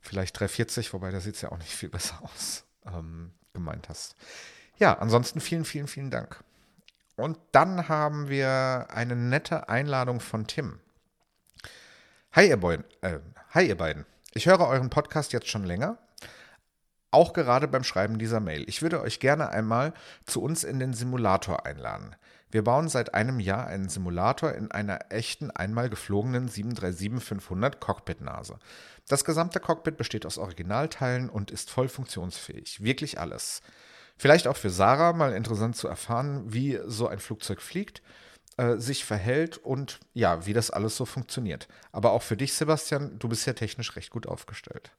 [0.00, 4.14] vielleicht 340, wobei da sieht es ja auch nicht viel besser aus, ähm, gemeint hast.
[4.76, 6.44] Ja, ansonsten vielen, vielen, vielen Dank.
[7.16, 10.80] Und dann haben wir eine nette Einladung von Tim.
[12.32, 13.20] Hi ihr, Boy, äh,
[13.50, 14.04] hi ihr beiden.
[14.34, 15.96] Ich höre euren Podcast jetzt schon länger
[17.14, 18.64] auch gerade beim Schreiben dieser Mail.
[18.68, 19.94] Ich würde euch gerne einmal
[20.26, 22.14] zu uns in den Simulator einladen.
[22.50, 28.58] Wir bauen seit einem Jahr einen Simulator in einer echten, einmal geflogenen 737-500 Cockpit-Nase.
[29.08, 32.82] Das gesamte Cockpit besteht aus Originalteilen und ist voll funktionsfähig.
[32.82, 33.60] Wirklich alles.
[34.16, 38.02] Vielleicht auch für Sarah mal interessant zu erfahren, wie so ein Flugzeug fliegt,
[38.56, 41.66] äh, sich verhält und ja, wie das alles so funktioniert.
[41.90, 44.92] Aber auch für dich, Sebastian, du bist ja technisch recht gut aufgestellt.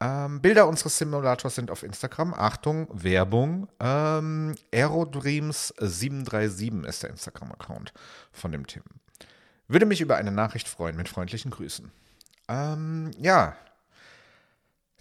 [0.00, 2.34] Ähm, Bilder unseres Simulators sind auf Instagram.
[2.34, 3.68] Achtung, Werbung.
[3.80, 7.92] Ähm, Aerodreams737 ist der Instagram-Account
[8.32, 8.82] von dem Tim.
[9.68, 10.96] Würde mich über eine Nachricht freuen.
[10.96, 11.90] Mit freundlichen Grüßen.
[12.48, 13.56] Ähm, ja,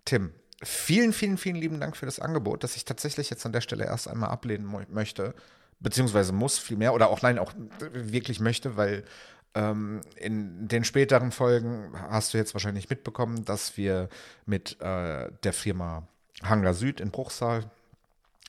[0.05, 3.61] Tim, vielen, vielen, vielen lieben Dank für das Angebot, das ich tatsächlich jetzt an der
[3.61, 5.33] Stelle erst einmal ablehnen möchte.
[5.79, 7.53] Beziehungsweise muss vielmehr oder auch nein, auch
[7.91, 9.03] wirklich möchte, weil
[9.55, 14.09] ähm, in den späteren Folgen hast du jetzt wahrscheinlich mitbekommen, dass wir
[14.45, 16.07] mit äh, der Firma
[16.43, 17.69] Hangar Süd in Bruchsal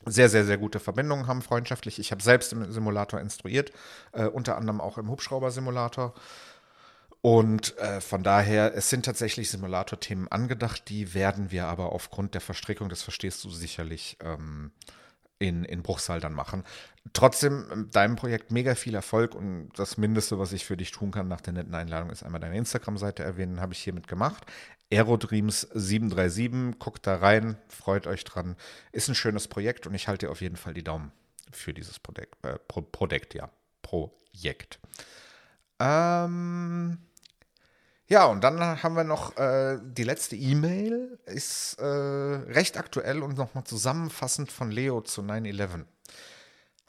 [0.05, 1.99] sehr, sehr, sehr gute Verbindungen haben, freundschaftlich.
[1.99, 3.71] Ich habe selbst im Simulator instruiert,
[4.11, 6.13] äh, unter anderem auch im Hubschrauber-Simulator.
[7.21, 12.41] Und äh, von daher, es sind tatsächlich Simulator-Themen angedacht, die werden wir aber aufgrund der
[12.41, 14.71] Verstrickung, das verstehst du sicherlich, ähm,
[15.39, 16.63] in, in Bruchsal dann machen.
[17.13, 21.11] Trotzdem, ähm, deinem Projekt mega viel Erfolg und das Mindeste, was ich für dich tun
[21.11, 24.45] kann nach der netten Einladung, ist einmal deine Instagram-Seite erwähnen, habe ich hiermit gemacht.
[24.91, 28.55] Aerodreams737, guckt da rein, freut euch dran.
[28.91, 31.11] Ist ein schönes Projekt und ich halte dir auf jeden Fall die Daumen
[31.51, 33.49] für dieses Projekt, äh, Pro Projekt ja.
[33.81, 34.79] Projekt.
[35.79, 36.97] Ähm,
[38.07, 43.37] ja, und dann haben wir noch äh, die letzte E-Mail, ist äh, recht aktuell und
[43.37, 45.85] nochmal zusammenfassend von Leo zu 9-11.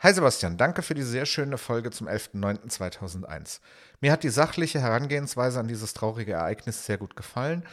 [0.01, 3.61] Hi Sebastian, danke für die sehr schöne Folge zum 11.09.2001.
[4.03, 7.64] Mir hat die sachliche Herangehensweise an dieses traurige Ereignis sehr gut gefallen,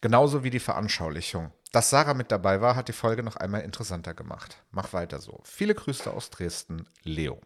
[0.00, 1.52] genauso wie die Veranschaulichung.
[1.70, 4.60] Dass Sarah mit dabei war, hat die Folge noch einmal interessanter gemacht.
[4.72, 5.40] Mach weiter so.
[5.44, 7.40] Viele Grüße aus Dresden, Leo.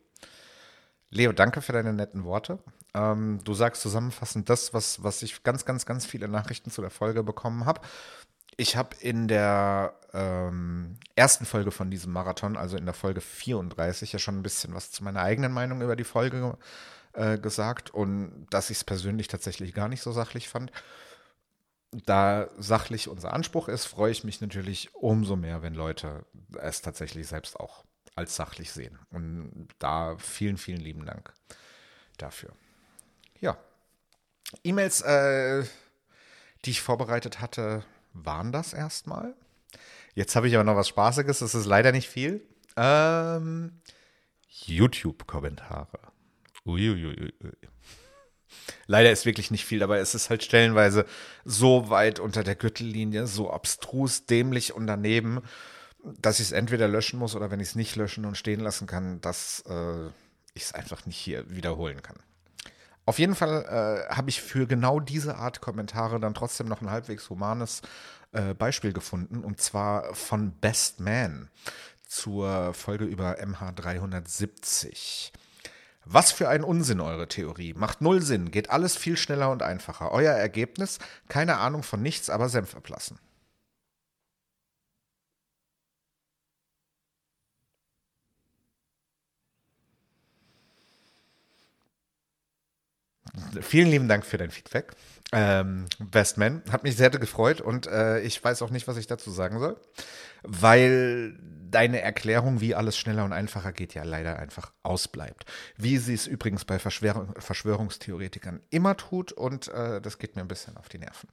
[1.10, 2.58] Leo, danke für deine netten Worte.
[2.94, 6.90] Ähm, du sagst zusammenfassend das, was, was ich ganz, ganz, ganz viele Nachrichten zu der
[6.90, 7.82] Folge bekommen habe.
[8.57, 14.12] Ich habe in der ähm, ersten Folge von diesem Marathon, also in der Folge 34,
[14.12, 16.59] ja schon ein bisschen was zu meiner eigenen Meinung über die Folge
[17.14, 20.70] äh, gesagt und dass ich es persönlich tatsächlich gar nicht so sachlich fand.
[21.92, 26.24] Da sachlich unser Anspruch ist, freue ich mich natürlich umso mehr, wenn Leute
[26.59, 27.84] es tatsächlich selbst auch
[28.14, 28.98] als sachlich sehen.
[29.11, 31.32] Und da vielen, vielen lieben Dank
[32.18, 32.50] dafür.
[33.40, 33.57] Ja.
[34.64, 35.64] E-Mails, äh,
[36.64, 39.34] die ich vorbereitet hatte, waren das erstmal.
[40.14, 42.46] Jetzt habe ich aber noch was Spaßiges, das ist leider nicht viel.
[42.76, 43.80] Ähm,
[44.48, 45.98] YouTube-Kommentare.
[48.86, 51.06] Leider ist wirklich nicht viel, aber es ist halt stellenweise
[51.44, 55.40] so weit unter der Gürtellinie, so abstrus, dämlich und daneben,
[56.04, 58.86] dass ich es entweder löschen muss oder wenn ich es nicht löschen und stehen lassen
[58.86, 60.06] kann, dass äh,
[60.54, 62.18] ich es einfach nicht hier wiederholen kann.
[63.05, 66.90] Auf jeden Fall äh, habe ich für genau diese Art Kommentare dann trotzdem noch ein
[66.90, 67.82] halbwegs humanes
[68.32, 71.50] äh, Beispiel gefunden, und zwar von Best Man
[72.07, 75.32] zur Folge über MH370.
[76.05, 77.74] Was für ein Unsinn eure Theorie.
[77.74, 80.11] Macht null Sinn, geht alles viel schneller und einfacher.
[80.12, 80.98] Euer Ergebnis?
[81.28, 83.18] Keine Ahnung von nichts, aber Senf ablassen.
[93.60, 94.92] Vielen lieben Dank für dein Feedback.
[95.34, 99.30] Ähm, Bestman hat mich sehr gefreut und äh, ich weiß auch nicht, was ich dazu
[99.30, 99.80] sagen soll,
[100.42, 101.38] weil
[101.70, 105.46] deine Erklärung, wie alles schneller und einfacher geht, ja leider einfach ausbleibt.
[105.78, 110.48] Wie sie es übrigens bei Verschwörung, Verschwörungstheoretikern immer tut und äh, das geht mir ein
[110.48, 111.30] bisschen auf die Nerven.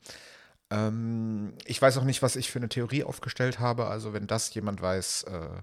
[0.72, 4.54] Ähm, ich weiß auch nicht, was ich für eine Theorie aufgestellt habe, also wenn das
[4.54, 5.62] jemand weiß, äh,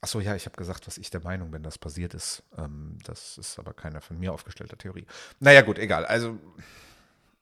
[0.00, 2.42] Achso, ja, ich habe gesagt, was ich der Meinung bin, dass passiert ist.
[2.56, 5.06] Ähm, das ist aber keine von mir aufgestellte Theorie.
[5.40, 6.06] Naja, gut, egal.
[6.06, 6.38] Also,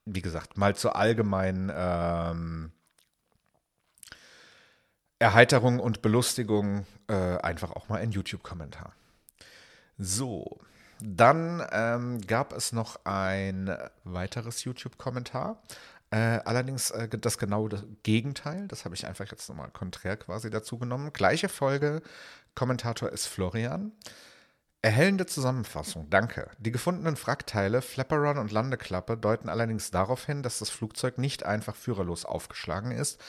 [0.05, 2.73] wie gesagt, mal zur allgemeinen ähm,
[5.19, 8.95] Erheiterung und Belustigung äh, einfach auch mal ein YouTube-Kommentar.
[9.99, 10.61] So,
[11.01, 15.63] dann ähm, gab es noch ein weiteres YouTube-Kommentar.
[16.11, 20.79] Äh, allerdings äh, das genaue Gegenteil, das habe ich einfach jetzt nochmal konträr quasi dazu
[20.79, 21.13] genommen.
[21.13, 22.03] Gleiche Folge,
[22.57, 23.93] Kommentator ist Florian.
[24.83, 26.49] Erhellende Zusammenfassung, danke.
[26.59, 31.75] Die gefundenen Wrackteile, Flapperon und Landeklappe deuten allerdings darauf hin, dass das Flugzeug nicht einfach
[31.75, 33.21] führerlos aufgeschlagen ist,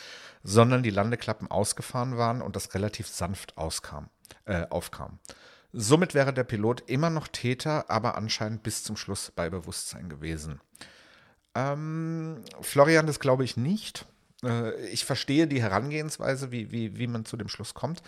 [0.43, 4.09] sondern die Landeklappen ausgefahren waren und das relativ sanft auskam,
[4.45, 5.19] äh, aufkam.
[5.73, 10.61] Somit wäre der Pilot immer noch Täter, aber anscheinend bis zum Schluss bei Bewusstsein gewesen.
[11.55, 14.05] Ähm, Florian, das glaube ich nicht.
[14.43, 18.03] Äh, ich verstehe die Herangehensweise, wie, wie, wie man zu dem Schluss kommt.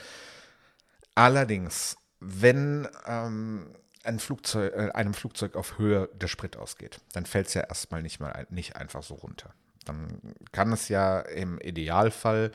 [1.19, 7.47] Allerdings, wenn ähm, ein Flugzeug, äh, einem Flugzeug auf Höhe der Sprit ausgeht, dann fällt
[7.47, 9.53] es ja erstmal nicht mal nicht einfach so runter.
[9.83, 10.21] Dann
[10.53, 12.53] kann es ja im Idealfall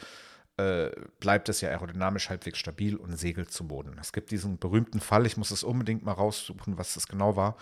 [0.56, 0.88] äh,
[1.20, 3.98] bleibt es ja aerodynamisch halbwegs stabil und segelt zu Boden.
[4.00, 7.58] Es gibt diesen berühmten Fall, ich muss es unbedingt mal raussuchen, was das genau war.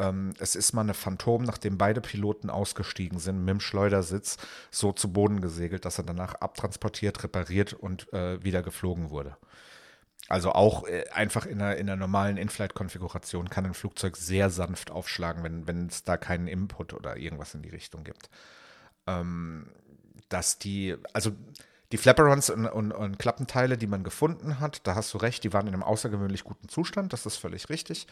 [0.00, 4.36] Ähm, es ist mal eine Phantom, nachdem beide Piloten ausgestiegen sind, mit dem Schleudersitz
[4.72, 9.36] so zu Boden gesegelt, dass er danach abtransportiert, repariert und äh, wieder geflogen wurde.
[10.30, 14.92] Also auch äh, einfach in einer, in einer normalen In-Flight-Konfiguration kann ein Flugzeug sehr sanft
[14.92, 18.30] aufschlagen, wenn, es da keinen Input oder irgendwas in die Richtung gibt.
[19.08, 19.66] Ähm,
[20.28, 21.32] dass die, also
[21.90, 25.52] die Flapperons und, und, und, Klappenteile, die man gefunden hat, da hast du recht, die
[25.52, 28.06] waren in einem außergewöhnlich guten Zustand, das ist völlig richtig.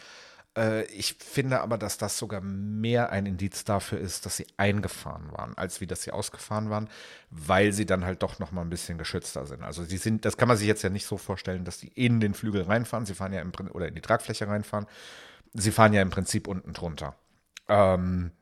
[0.57, 5.32] Äh, ich finde aber, dass das sogar mehr ein Indiz dafür ist, dass sie eingefahren
[5.32, 6.88] waren, als wie dass sie ausgefahren waren,
[7.30, 9.62] weil sie dann halt doch noch mal ein bisschen geschützter sind.
[9.62, 12.20] Also sie sind, das kann man sich jetzt ja nicht so vorstellen, dass die in
[12.20, 14.86] den Flügel reinfahren, sie fahren ja im oder in die Tragfläche reinfahren.
[15.55, 17.16] Sie fahren ja im Prinzip unten drunter.
[17.68, 18.32] Ähm,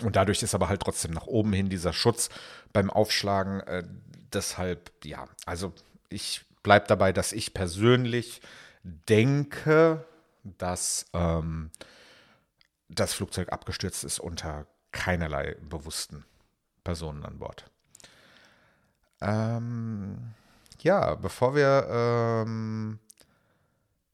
[0.00, 2.30] und dadurch ist aber halt trotzdem nach oben hin dieser Schutz
[2.72, 3.60] beim Aufschlagen.
[3.60, 3.84] Äh,
[4.32, 5.72] deshalb, ja, also
[6.08, 8.40] ich bleibe dabei, dass ich persönlich
[8.82, 10.04] denke,
[10.42, 11.70] dass ähm,
[12.88, 16.24] das Flugzeug abgestürzt ist unter keinerlei bewussten
[16.84, 17.70] Personen an Bord.
[19.20, 20.34] Ähm,
[20.80, 22.98] ja, bevor wir ähm,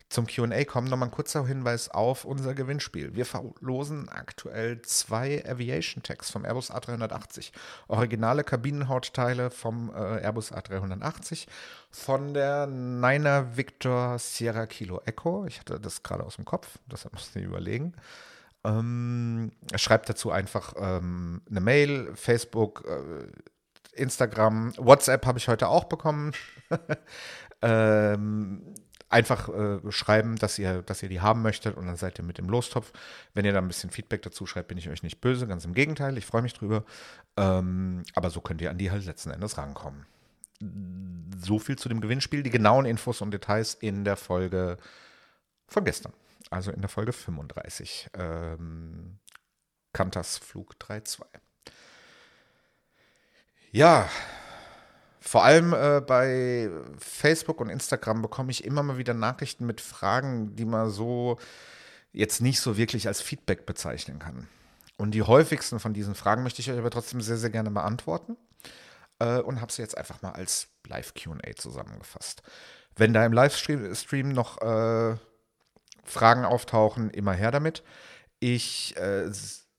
[0.08, 3.14] zum QA kommen, nochmal ein kurzer Hinweis auf unser Gewinnspiel.
[3.14, 7.52] Wir verlosen aktuell zwei Aviation Tags vom Airbus A380.
[7.88, 11.46] Originale Kabinenhautteile vom äh, Airbus A380
[11.90, 15.44] von der Niner Victor Sierra Kilo Echo.
[15.46, 17.92] Ich hatte das gerade aus dem Kopf, deshalb musste ich überlegen.
[18.64, 23.26] Ähm, schreibt dazu einfach ähm, eine Mail, Facebook, äh,
[23.92, 26.32] Instagram, WhatsApp habe ich heute auch bekommen.
[27.62, 28.74] ähm,
[29.08, 32.38] einfach äh, schreiben, dass ihr, dass ihr die haben möchtet und dann seid ihr mit
[32.38, 32.92] dem Lostopf.
[33.34, 35.74] Wenn ihr da ein bisschen Feedback dazu schreibt, bin ich euch nicht böse, ganz im
[35.74, 36.84] Gegenteil, ich freue mich drüber.
[37.36, 40.06] Ähm, aber so könnt ihr an die halt letzten Endes rankommen.
[41.40, 42.42] So viel zu dem Gewinnspiel.
[42.42, 44.76] Die genauen Infos und Details in der Folge
[45.68, 46.12] von gestern,
[46.50, 48.10] also in der Folge 35.
[48.14, 49.18] Ähm,
[49.92, 51.22] Kantas Flug 3.2.
[53.70, 54.08] Ja,
[55.28, 60.56] vor allem äh, bei Facebook und Instagram bekomme ich immer mal wieder Nachrichten mit Fragen,
[60.56, 61.38] die man so
[62.12, 64.48] jetzt nicht so wirklich als Feedback bezeichnen kann.
[64.96, 68.38] Und die häufigsten von diesen Fragen möchte ich euch aber trotzdem sehr, sehr gerne beantworten.
[69.18, 72.42] Äh, und habe sie jetzt einfach mal als Live-QA zusammengefasst.
[72.96, 75.16] Wenn da im Livestream noch äh,
[76.04, 77.82] Fragen auftauchen, immer her damit.
[78.40, 79.30] Ich äh,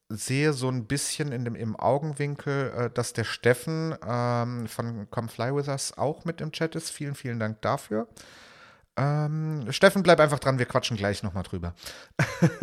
[0.10, 5.30] sehe so ein bisschen in dem, im Augenwinkel, äh, dass der Steffen ähm, von Come
[5.30, 6.89] Fly With Us auch mit im Chat ist.
[6.89, 8.07] Vielen, vielen Dank dafür.
[8.97, 11.76] Ähm, Steffen, bleib einfach dran, wir quatschen gleich nochmal drüber.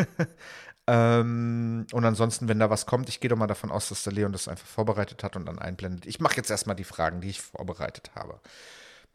[0.88, 4.12] ähm, und ansonsten, wenn da was kommt, ich gehe doch mal davon aus, dass der
[4.12, 6.05] Leon das einfach vorbereitet hat und dann einblendet.
[6.05, 8.40] Ich mache jetzt erstmal die Fragen, die ich vorbereitet habe.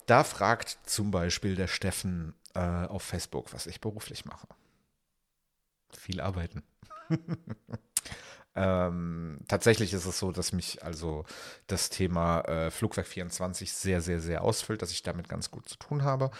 [0.05, 4.47] Da fragt zum Beispiel der Steffen äh, auf Facebook, was ich beruflich mache.
[5.93, 6.63] Viel arbeiten.
[8.53, 11.25] Ähm, tatsächlich ist es so, dass mich also
[11.67, 15.77] das Thema äh, Flugwerk 24 sehr, sehr, sehr ausfüllt, dass ich damit ganz gut zu
[15.77, 16.31] tun habe.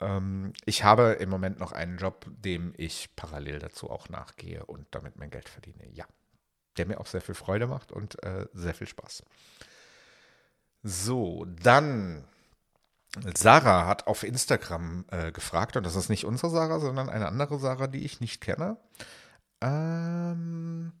[0.00, 4.86] Ähm, ich habe im Moment noch einen Job, dem ich parallel dazu auch nachgehe und
[4.90, 5.88] damit mein Geld verdiene.
[5.92, 6.04] Ja,
[6.76, 9.22] der mir auch sehr viel Freude macht und äh, sehr viel Spaß.
[10.82, 12.24] So, dann
[13.34, 17.58] Sarah hat auf Instagram äh, gefragt, und das ist nicht unsere Sarah, sondern eine andere
[17.58, 18.76] Sarah, die ich nicht kenne.
[19.60, 20.92] Ähm,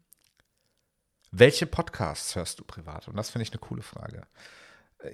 [1.36, 3.08] welche Podcasts hörst du privat?
[3.08, 4.26] Und das finde ich eine coole Frage.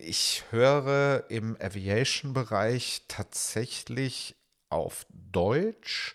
[0.02, 4.36] Ich höre im Aviation-Bereich tatsächlich
[4.68, 6.14] auf Deutsch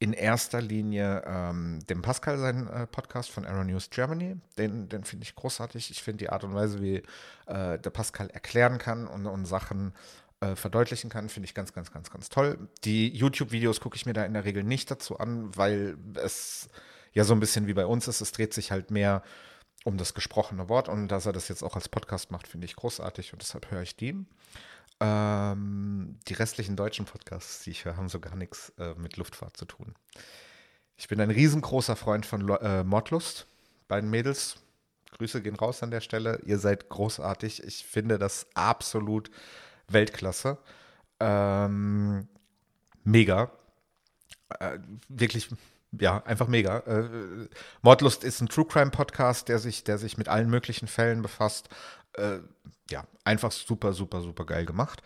[0.00, 4.36] in erster Linie ähm, dem Pascal seinen äh, Podcast von Aero News Germany.
[4.56, 5.90] Den, den finde ich großartig.
[5.90, 7.02] Ich finde die Art und Weise, wie
[7.46, 9.92] äh, der Pascal erklären kann und, und Sachen
[10.40, 12.68] äh, verdeutlichen kann, finde ich ganz, ganz, ganz, ganz toll.
[12.84, 16.70] Die YouTube-Videos gucke ich mir da in der Regel nicht dazu an, weil es
[17.12, 18.20] ja so ein bisschen wie bei uns ist.
[18.20, 19.22] Es dreht sich halt mehr
[19.84, 22.76] um das gesprochene Wort und dass er das jetzt auch als Podcast macht, finde ich
[22.76, 24.26] großartig und deshalb höre ich die.
[25.00, 29.56] Ähm, die restlichen deutschen Podcasts, die ich höre, haben so gar nichts äh, mit Luftfahrt
[29.56, 29.94] zu tun.
[30.96, 33.46] Ich bin ein riesengroßer Freund von äh, Mordlust.
[33.86, 34.56] Beiden Mädels,
[35.12, 36.40] Grüße gehen raus an der Stelle.
[36.44, 37.62] Ihr seid großartig.
[37.62, 39.30] Ich finde das absolut
[39.86, 40.58] Weltklasse.
[41.20, 42.26] Ähm,
[43.04, 43.52] mega.
[44.58, 45.48] Äh, wirklich
[45.92, 46.78] ja, einfach mega.
[46.80, 47.48] Äh,
[47.82, 51.68] Mordlust ist ein True Crime Podcast, der sich, der sich mit allen möglichen Fällen befasst.
[52.14, 52.38] Äh,
[52.90, 55.02] ja, einfach super, super, super geil gemacht.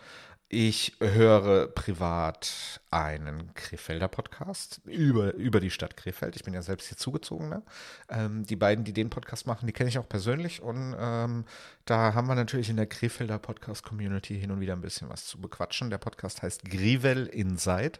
[0.55, 6.37] Ich höre privat einen Krefelder Podcast über, über die Stadt Krefeld.
[6.37, 7.49] Ich bin ja selbst hier zugezogen.
[7.49, 7.63] Ne?
[8.11, 10.61] Ähm, die beiden, die den Podcast machen, die kenne ich auch persönlich.
[10.61, 11.47] Und ähm,
[11.87, 15.41] da haben wir natürlich in der Krefelder Podcast-Community hin und wieder ein bisschen was zu
[15.41, 15.89] bequatschen.
[15.89, 17.99] Der Podcast heißt Grivel Inside.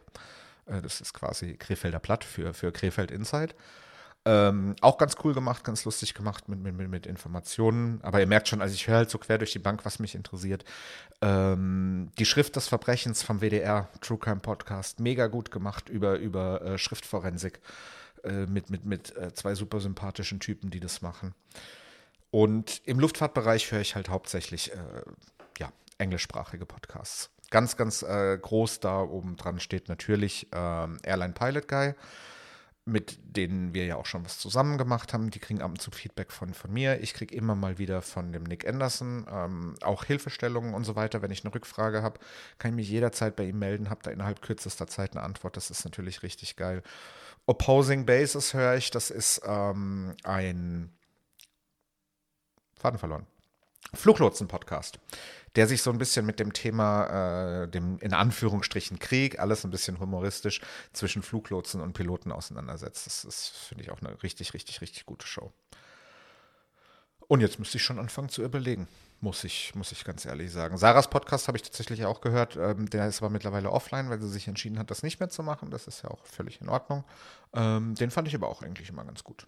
[0.73, 3.55] Äh, das ist quasi Krefelder Platt für, für Krefeld Inside.
[4.25, 8.01] Ähm, auch ganz cool gemacht, ganz lustig gemacht mit, mit, mit Informationen.
[8.03, 10.15] Aber ihr merkt schon, also ich höre halt so quer durch die Bank, was mich
[10.15, 10.65] interessiert.
[11.21, 16.63] Ähm, die Schrift des Verbrechens vom WDR True Crime Podcast, mega gut gemacht über, über
[16.63, 17.61] äh, Schriftforensik
[18.23, 21.35] äh, mit, mit, mit äh, zwei super sympathischen Typen, die das machen.
[22.31, 24.77] Und im Luftfahrtbereich höre ich halt hauptsächlich äh,
[25.59, 27.29] ja, englischsprachige Podcasts.
[27.53, 31.95] Ganz, ganz äh, groß da oben dran steht natürlich ähm, Airline Pilot Guy,
[32.87, 35.29] mit denen wir ja auch schon was zusammen gemacht haben.
[35.29, 37.03] Die kriegen ab und zu Feedback von, von mir.
[37.03, 41.21] Ich kriege immer mal wieder von dem Nick Anderson ähm, auch Hilfestellungen und so weiter.
[41.21, 42.21] Wenn ich eine Rückfrage habe,
[42.57, 45.59] kann ich mich jederzeit bei ihm melden, habe da innerhalb kürzester Zeit eine Antwort.
[45.59, 46.83] Das ist natürlich richtig geil.
[47.45, 50.91] Opposing Bases höre ich, das ist ähm, ein
[52.81, 53.27] Faden verloren.
[53.95, 54.99] Fluglotsen-Podcast
[55.57, 59.71] der sich so ein bisschen mit dem Thema, äh, dem in Anführungsstrichen Krieg, alles ein
[59.71, 60.61] bisschen humoristisch,
[60.93, 63.07] zwischen Fluglotsen und Piloten auseinandersetzt.
[63.07, 65.53] Das ist, finde ich, auch eine richtig, richtig, richtig gute Show.
[67.29, 68.89] Und jetzt müsste ich schon anfangen zu überlegen,
[69.21, 70.77] muss ich, muss ich ganz ehrlich sagen.
[70.77, 72.57] Sarahs Podcast habe ich tatsächlich auch gehört.
[72.57, 75.43] Ähm, der ist aber mittlerweile offline, weil sie sich entschieden hat, das nicht mehr zu
[75.43, 75.71] machen.
[75.71, 77.05] Das ist ja auch völlig in Ordnung.
[77.55, 79.47] Ähm, den fand ich aber auch eigentlich immer ganz gut.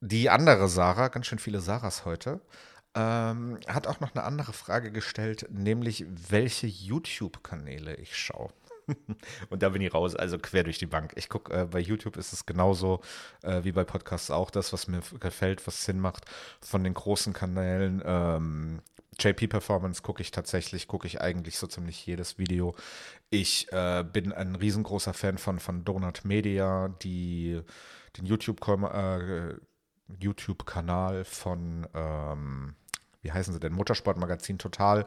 [0.00, 2.40] Die andere Sarah, ganz schön viele Sarahs heute,
[2.96, 8.48] ähm, hat auch noch eine andere Frage gestellt, nämlich welche YouTube-Kanäle ich schaue.
[9.50, 11.12] Und da bin ich raus, also quer durch die Bank.
[11.16, 13.02] Ich gucke, äh, bei YouTube ist es genauso
[13.42, 16.24] äh, wie bei Podcasts auch das, was mir gefällt, was Sinn macht.
[16.60, 18.80] Von den großen Kanälen, ähm,
[19.18, 22.74] JP Performance gucke ich tatsächlich, gucke ich eigentlich so ziemlich jedes Video.
[23.28, 27.60] Ich äh, bin ein riesengroßer Fan von, von Donut Media, die
[28.16, 29.66] den YouTube-Kanal äh,
[30.18, 30.64] YouTube
[31.24, 32.74] von ähm,
[33.26, 35.04] wie heißen sie denn, Motorsportmagazin Total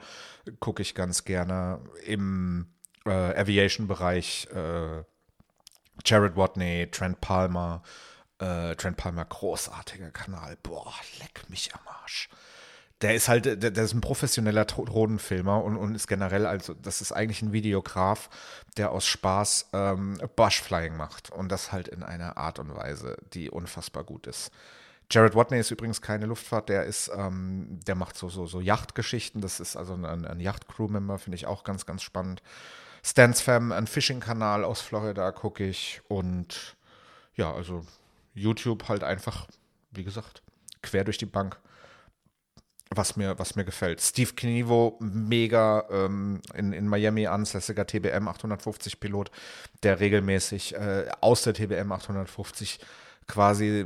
[0.59, 1.79] gucke ich ganz gerne.
[2.05, 2.67] Im
[3.05, 5.03] äh, Aviation-Bereich äh,
[6.05, 7.81] Jared Watney, Trent Palmer,
[8.39, 10.57] äh, Trent Palmer, großartiger Kanal.
[10.61, 12.29] Boah, leck mich am Arsch.
[13.01, 16.99] der ist halt, der, der ist ein professioneller Drohnenfilmer und, und ist generell, also das
[16.99, 18.29] ist eigentlich ein Videograf,
[18.75, 23.49] der aus Spaß ähm, Bushflying macht und das halt in einer Art und Weise, die
[23.49, 24.51] unfassbar gut ist.
[25.11, 29.41] Jared Watney ist übrigens keine Luftfahrt, der ist, ähm, der macht so, so, so Yachtgeschichten,
[29.41, 32.43] das ist also ein, ein Yacht-Crew-Member, finde ich auch ganz, ganz spannend.
[33.03, 36.75] Stans Fam, ein Fishing-Kanal aus Florida, gucke ich und
[37.35, 37.85] ja, also
[38.35, 39.47] YouTube halt einfach,
[39.91, 40.43] wie gesagt,
[40.81, 41.59] quer durch die Bank
[42.91, 44.01] was mir, was mir gefällt.
[44.01, 49.31] Steve Knievo, mega ähm, in, in Miami ansässiger TBM 850 Pilot,
[49.83, 52.79] der regelmäßig äh, aus der TBM 850
[53.27, 53.85] quasi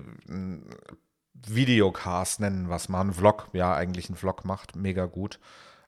[1.48, 5.39] Videocast nennen, was man, Vlog, ja, eigentlich einen Vlog macht, mega gut.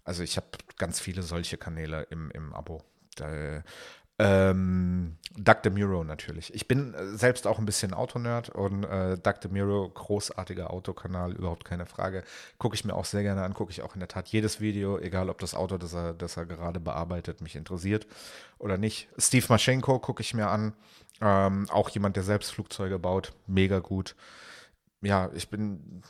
[0.03, 0.47] Also ich habe
[0.78, 2.84] ganz viele solche Kanäle im, im Abo.
[3.16, 3.64] Da,
[4.18, 6.53] ähm, Doug DeMuro natürlich.
[6.53, 11.66] Ich bin äh, selbst auch ein bisschen Autonerd und äh, Doug DeMuro, großartiger Autokanal, überhaupt
[11.66, 12.24] keine Frage.
[12.58, 14.97] Gucke ich mir auch sehr gerne an, gucke ich auch in der Tat jedes Video,
[14.99, 18.08] egal ob das Auto, das er, das er gerade bearbeitet, mich interessiert
[18.58, 19.10] oder nicht.
[19.18, 20.74] Steve Maschenko gucke ich mir an.
[21.22, 24.16] Ähm, auch jemand, der selbst Flugzeuge baut, mega gut.
[25.02, 26.04] Ja, ich bin,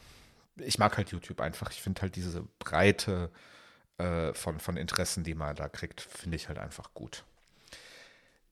[0.57, 1.71] ich mag halt YouTube einfach.
[1.71, 3.29] Ich finde halt diese Breite
[3.97, 7.23] äh, von, von Interessen, die man da kriegt, finde ich halt einfach gut.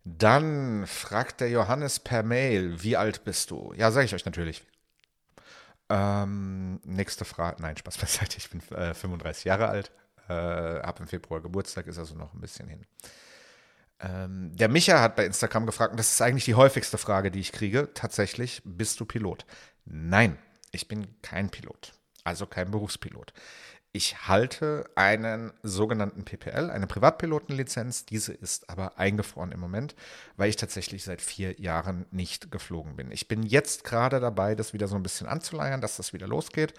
[0.06, 3.74] Dann fragt der Johannes per Mail, wie alt bist du?
[3.78, 4.64] Ja, sage ich euch natürlich.
[5.90, 9.92] Ähm, nächste Frage, nein, Spaß beiseite, ich bin äh, 35 Jahre alt,
[10.28, 12.86] äh, habe im Februar Geburtstag, ist also noch ein bisschen hin.
[14.04, 17.40] Ähm, der Micha hat bei Instagram gefragt, und das ist eigentlich die häufigste Frage, die
[17.40, 19.46] ich kriege, tatsächlich, bist du Pilot?
[19.86, 20.38] Nein,
[20.72, 21.94] ich bin kein Pilot,
[22.24, 23.34] also kein Berufspilot.
[23.96, 28.08] Ich halte einen sogenannten PPL, eine Privatpilotenlizenz.
[28.08, 29.96] Diese ist aber eingefroren im Moment,
[30.36, 33.12] weil ich tatsächlich seit vier Jahren nicht geflogen bin.
[33.12, 36.74] Ich bin jetzt gerade dabei, das wieder so ein bisschen anzuleiern, dass das wieder losgeht.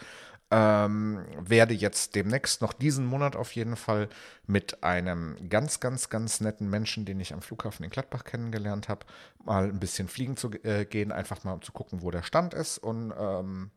[0.57, 4.09] Ähm, werde jetzt demnächst noch diesen Monat auf jeden Fall
[4.47, 9.07] mit einem ganz, ganz, ganz netten Menschen, den ich am Flughafen in Gladbach kennengelernt habe,
[9.43, 12.55] mal ein bisschen fliegen zu äh, gehen, einfach mal um zu gucken, wo der Stand
[12.55, 13.71] ist und ähm,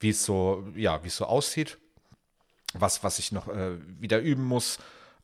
[0.00, 1.78] wie es so, ja, es so aussieht
[2.74, 4.78] was, was ich noch äh, wieder üben muss,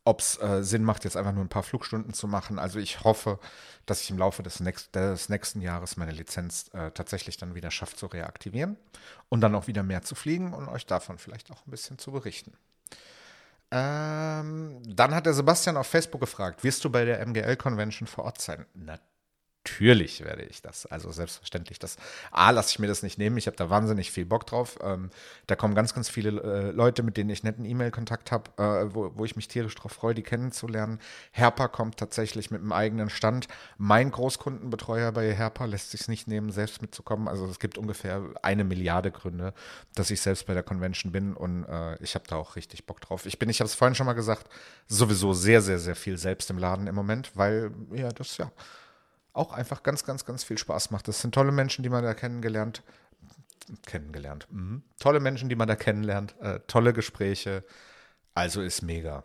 [0.08, 2.58] ob es äh, Sinn macht, jetzt einfach nur ein paar Flugstunden zu machen.
[2.58, 3.38] Also ich hoffe,
[3.86, 7.70] dass ich im Laufe des, nächst, des nächsten Jahres meine Lizenz äh, tatsächlich dann wieder
[7.70, 8.76] schaffe zu reaktivieren
[9.28, 12.10] und dann auch wieder mehr zu fliegen und euch davon vielleicht auch ein bisschen zu
[12.10, 12.52] berichten.
[13.70, 18.40] Ähm, dann hat der Sebastian auf Facebook gefragt, wirst du bei der MGL-Convention vor Ort
[18.40, 18.64] sein?
[18.74, 19.17] Natürlich
[19.68, 20.86] natürlich werde ich das.
[20.86, 21.78] Also selbstverständlich.
[21.78, 21.96] Das
[22.30, 23.36] A, lasse ich mir das nicht nehmen.
[23.36, 24.78] Ich habe da wahnsinnig viel Bock drauf.
[24.82, 25.10] Ähm,
[25.46, 29.12] da kommen ganz, ganz viele äh, Leute, mit denen ich netten E-Mail-Kontakt habe, äh, wo,
[29.14, 30.98] wo ich mich tierisch drauf freue, die kennenzulernen.
[31.32, 33.48] Herpa kommt tatsächlich mit einem eigenen Stand.
[33.76, 37.28] Mein Großkundenbetreuer bei Herpa lässt sich nicht nehmen, selbst mitzukommen.
[37.28, 39.54] Also es gibt ungefähr eine Milliarde Gründe,
[39.94, 43.00] dass ich selbst bei der Convention bin und äh, ich habe da auch richtig Bock
[43.00, 43.26] drauf.
[43.26, 44.48] Ich bin, ich habe es vorhin schon mal gesagt,
[44.86, 48.50] sowieso sehr, sehr, sehr viel selbst im Laden im Moment, weil ja, das ja
[49.38, 51.08] auch einfach ganz, ganz, ganz viel Spaß macht.
[51.08, 52.82] Das sind tolle Menschen, die man da kennengelernt,
[53.86, 54.82] kennengelernt, mhm.
[54.98, 57.64] tolle Menschen, die man da kennenlernt, äh, tolle Gespräche.
[58.34, 59.24] Also ist mega.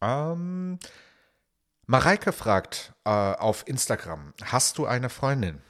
[0.00, 0.78] Ähm,
[1.86, 5.60] Mareike fragt äh, auf Instagram: Hast du eine Freundin?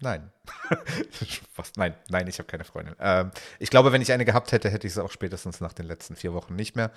[0.00, 0.30] Nein.
[1.56, 1.72] Was?
[1.76, 2.94] Nein, nein, ich habe keine Freundin.
[3.00, 5.86] Ähm, ich glaube, wenn ich eine gehabt hätte, hätte ich sie auch spätestens nach den
[5.86, 6.90] letzten vier Wochen nicht mehr.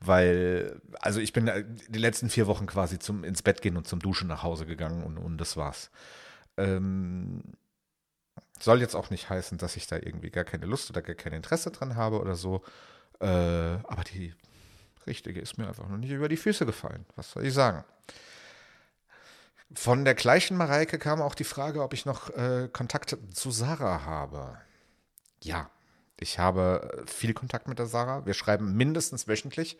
[0.00, 3.86] Weil, also ich bin äh, die letzten vier Wochen quasi zum ins Bett gehen und
[3.86, 5.90] zum Duschen nach Hause gegangen und, und das war's.
[6.56, 7.42] Ähm,
[8.58, 11.34] soll jetzt auch nicht heißen, dass ich da irgendwie gar keine Lust oder gar kein
[11.34, 12.62] Interesse dran habe oder so.
[13.20, 14.34] Äh, aber die
[15.06, 17.04] richtige ist mir einfach noch nicht über die Füße gefallen.
[17.16, 17.84] Was soll ich sagen?
[19.74, 24.04] Von der gleichen Mareike kam auch die Frage, ob ich noch äh, Kontakt zu Sarah
[24.04, 24.58] habe.
[25.42, 25.70] Ja,
[26.18, 28.24] ich habe viel Kontakt mit der Sarah.
[28.26, 29.76] Wir schreiben mindestens wöchentlich,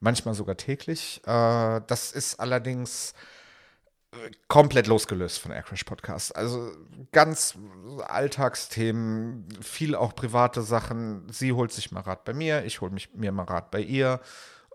[0.00, 1.20] manchmal sogar täglich.
[1.26, 3.12] Äh, das ist allerdings
[4.12, 6.34] äh, komplett losgelöst von Aircrash Podcast.
[6.34, 6.72] Also
[7.12, 7.58] ganz
[8.06, 11.28] Alltagsthemen, viel auch private Sachen.
[11.30, 14.20] Sie holt sich mal Rat bei mir, ich hole mir mal Rat bei ihr.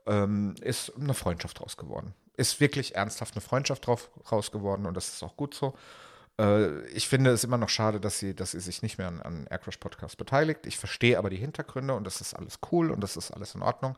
[0.06, 4.96] Ähm, ist eine Freundschaft draus geworden ist wirklich ernsthaft eine Freundschaft drauf, raus geworden und
[4.96, 5.74] das ist auch gut so.
[6.40, 9.22] Äh, ich finde es immer noch schade, dass sie, dass sie sich nicht mehr an,
[9.22, 10.66] an Aircrash Podcast beteiligt.
[10.66, 13.62] Ich verstehe aber die Hintergründe und das ist alles cool und das ist alles in
[13.62, 13.96] Ordnung.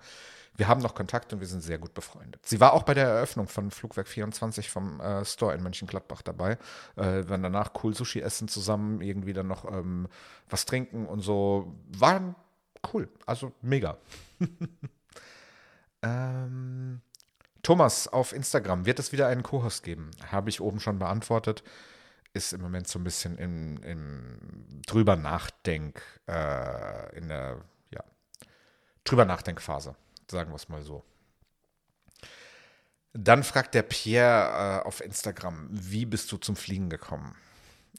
[0.56, 2.46] Wir haben noch Kontakt und wir sind sehr gut befreundet.
[2.46, 6.58] Sie war auch bei der Eröffnung von Flugwerk 24 vom äh, Store in Mönchengladbach dabei.
[6.96, 10.08] Äh, wir danach cool Sushi essen zusammen, irgendwie dann noch ähm,
[10.50, 11.74] was trinken und so.
[11.88, 12.36] War
[12.94, 13.98] cool, also mega.
[16.04, 17.02] ähm,
[17.64, 20.12] Thomas auf Instagram, wird es wieder einen Co-Host geben?
[20.32, 21.64] Habe ich oben schon beantwortet.
[22.34, 28.04] ist im Moment so ein bisschen im, im drüber nachdenk, äh, in der, ja,
[29.06, 29.96] drüber Nachdenkphase,
[30.30, 31.04] sagen wir es mal so.
[33.14, 37.36] Dann fragt der Pierre äh, auf Instagram, wie bist du zum Fliegen gekommen?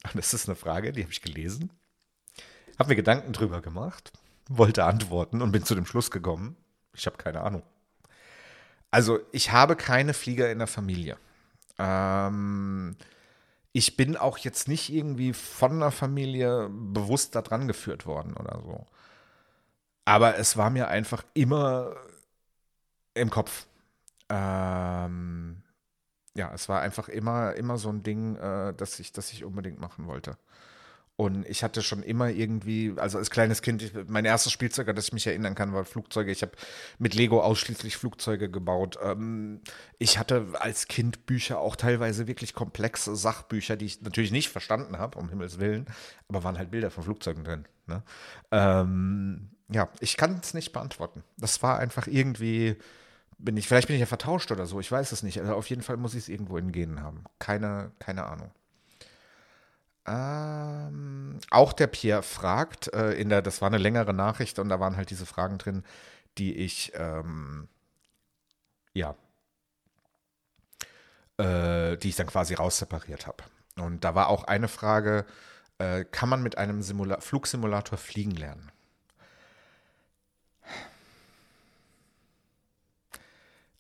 [0.05, 1.71] Und das ist eine Frage, die habe ich gelesen,
[2.79, 4.13] habe mir Gedanken drüber gemacht,
[4.49, 6.57] wollte antworten und bin zu dem Schluss gekommen,
[6.93, 7.63] ich habe keine Ahnung.
[8.95, 11.17] Also ich habe keine Flieger in der Familie.
[11.81, 12.95] Ähm,
[13.73, 18.61] ich bin auch jetzt nicht irgendwie von der Familie bewusst da dran geführt worden oder
[18.63, 18.87] so.
[20.05, 21.97] Aber es war mir einfach immer
[23.15, 23.67] im Kopf.
[24.29, 25.65] Ähm,
[26.37, 29.81] ja, es war einfach immer, immer so ein Ding, äh, dass ich, dass ich unbedingt
[29.81, 30.39] machen wollte.
[31.17, 34.97] Und ich hatte schon immer irgendwie, also als kleines Kind, ich, mein erstes Spielzeug, an
[34.97, 36.33] das ich mich erinnern kann, war Flugzeuge.
[36.33, 36.53] Ich habe
[36.99, 38.99] mit Lego ausschließlich Flugzeuge gebaut.
[39.01, 39.61] Ähm,
[39.99, 44.99] ich hatte als Kind Bücher, auch teilweise wirklich komplexe Sachbücher, die ich natürlich nicht verstanden
[44.99, 45.87] habe, um Himmels Willen,
[46.29, 47.65] aber waren halt Bilder von Flugzeugen drin.
[47.87, 48.03] Ne?
[48.51, 51.23] Ähm, ja, ich kann es nicht beantworten.
[51.37, 52.77] Das war einfach irgendwie,
[53.39, 55.41] bin ich, vielleicht bin ich ja vertauscht oder so, ich weiß es nicht.
[55.41, 57.23] Also auf jeden Fall muss ich es irgendwo in Genen haben.
[57.39, 58.51] Keine, keine Ahnung.
[60.07, 64.79] Ähm, auch der Pierre fragt, äh, in der, das war eine längere Nachricht und da
[64.79, 65.85] waren halt diese Fragen drin,
[66.37, 67.69] die ich, ähm,
[68.93, 69.15] ja,
[71.39, 73.45] äh, die ich dann quasi raussepariert habe.
[73.77, 75.25] Und da war auch eine Frage,
[75.79, 78.71] äh, kann man mit einem Simula Flugsimulator fliegen lernen?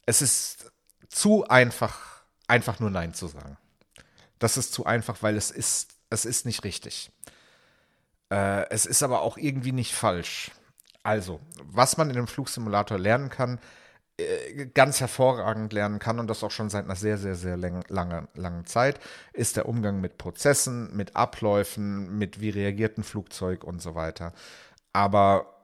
[0.06, 0.72] Es ist
[1.08, 3.56] zu einfach, einfach nur Nein zu sagen.
[4.38, 7.10] Das ist zu einfach, weil es ist es ist nicht richtig.
[8.30, 10.50] Äh, es ist aber auch irgendwie nicht falsch.
[11.02, 13.60] Also, was man in einem Flugsimulator lernen kann,
[14.16, 17.84] äh, ganz hervorragend lernen kann und das auch schon seit einer sehr, sehr, sehr lang,
[17.88, 19.00] lange, langen Zeit,
[19.32, 24.32] ist der Umgang mit Prozessen, mit Abläufen, mit wie reagiert ein Flugzeug und so weiter.
[24.92, 25.54] Aber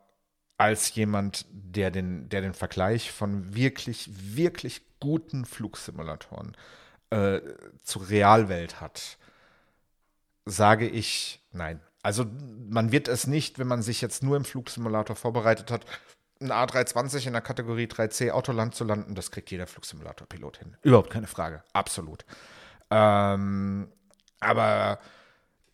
[0.58, 6.56] als jemand, der den, der den Vergleich von wirklich, wirklich guten Flugsimulatoren
[7.10, 7.40] äh,
[7.82, 9.16] zur Realwelt hat,
[10.50, 11.80] sage ich nein.
[12.02, 12.26] Also
[12.68, 15.84] man wird es nicht, wenn man sich jetzt nur im Flugsimulator vorbereitet hat,
[16.40, 20.76] ein A320 in der Kategorie 3C Autoland zu landen, das kriegt jeder Flugsimulator-Pilot hin.
[20.82, 21.62] Überhaupt keine Frage.
[21.74, 22.24] Absolut.
[22.90, 23.88] Ähm,
[24.40, 24.98] aber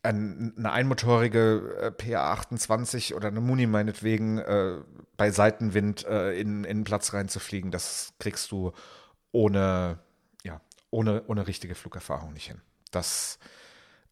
[0.03, 4.79] eine einmotorige äh, PA28 oder eine Muni meinetwegen äh,
[5.17, 8.73] bei Seitenwind äh, in, in Platz reinzufliegen, das kriegst du
[9.33, 9.99] ohne,
[10.45, 10.61] ja,
[10.91, 12.61] ohne, ohne richtige Flugerfahrung nicht hin.
[12.91, 13.39] Das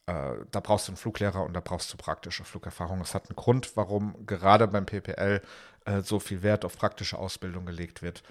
[0.07, 3.01] äh, da brauchst du einen Fluglehrer und da brauchst du praktische Flugerfahrung.
[3.01, 5.41] Es hat einen Grund, warum gerade beim PPL
[5.87, 8.23] äh, so viel Wert auf praktische Ausbildung gelegt wird.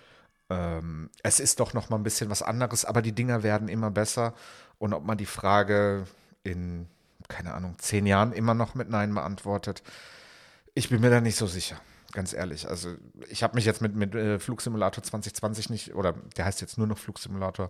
[0.49, 3.91] Ähm, es ist doch noch mal ein bisschen was anderes, aber die Dinger werden immer
[3.91, 4.33] besser.
[4.77, 6.05] Und ob man die Frage
[6.43, 6.87] in,
[7.27, 9.81] keine Ahnung, zehn Jahren immer noch mit Nein beantwortet,
[10.75, 11.79] ich bin mir da nicht so sicher
[12.13, 12.69] ganz ehrlich.
[12.69, 12.95] Also
[13.27, 16.87] ich habe mich jetzt mit, mit äh, Flugsimulator 2020 nicht, oder der heißt jetzt nur
[16.87, 17.69] noch Flugsimulator,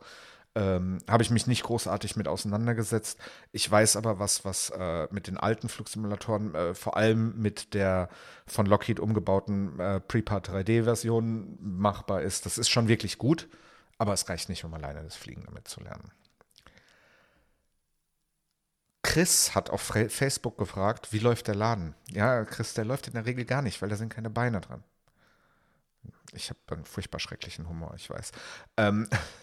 [0.56, 3.20] ähm, habe ich mich nicht großartig mit auseinandergesetzt.
[3.52, 8.10] Ich weiß aber was, was äh, mit den alten Flugsimulatoren, äh, vor allem mit der
[8.46, 12.46] von Lockheed umgebauten äh, Prepar 3D-Version machbar ist.
[12.46, 13.48] Das ist schon wirklich gut,
[13.98, 16.12] aber es reicht nicht, um alleine das Fliegen damit zu lernen.
[19.02, 21.94] Chris hat auf Facebook gefragt, wie läuft der Laden?
[22.10, 24.84] Ja, Chris, der läuft in der Regel gar nicht, weil da sind keine Beine dran.
[26.32, 28.32] Ich habe einen furchtbar schrecklichen Humor, ich weiß.
[28.78, 29.08] Ähm,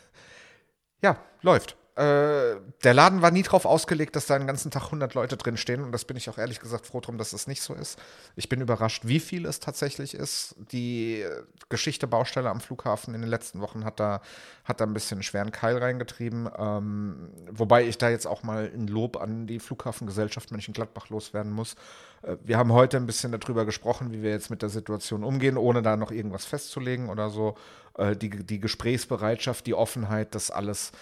[1.03, 1.77] ja, läuft.
[2.01, 5.59] Äh, der Laden war nie darauf ausgelegt, dass da den ganzen Tag 100 Leute drin
[5.59, 5.83] stehen.
[5.83, 7.99] Und das bin ich auch ehrlich gesagt froh drum, dass es nicht so ist.
[8.37, 10.55] Ich bin überrascht, wie viel es tatsächlich ist.
[10.73, 11.27] Die
[11.69, 14.23] Geschichte Baustelle am Flughafen in den letzten Wochen hat da,
[14.65, 16.49] hat da ein bisschen einen schweren Keil reingetrieben.
[16.57, 21.75] Ähm, wobei ich da jetzt auch mal ein Lob an die Flughafengesellschaft Mönchengladbach loswerden muss.
[22.23, 25.59] Äh, wir haben heute ein bisschen darüber gesprochen, wie wir jetzt mit der Situation umgehen,
[25.59, 27.57] ohne da noch irgendwas festzulegen oder so.
[27.97, 30.93] Äh, die, die Gesprächsbereitschaft, die Offenheit, das alles,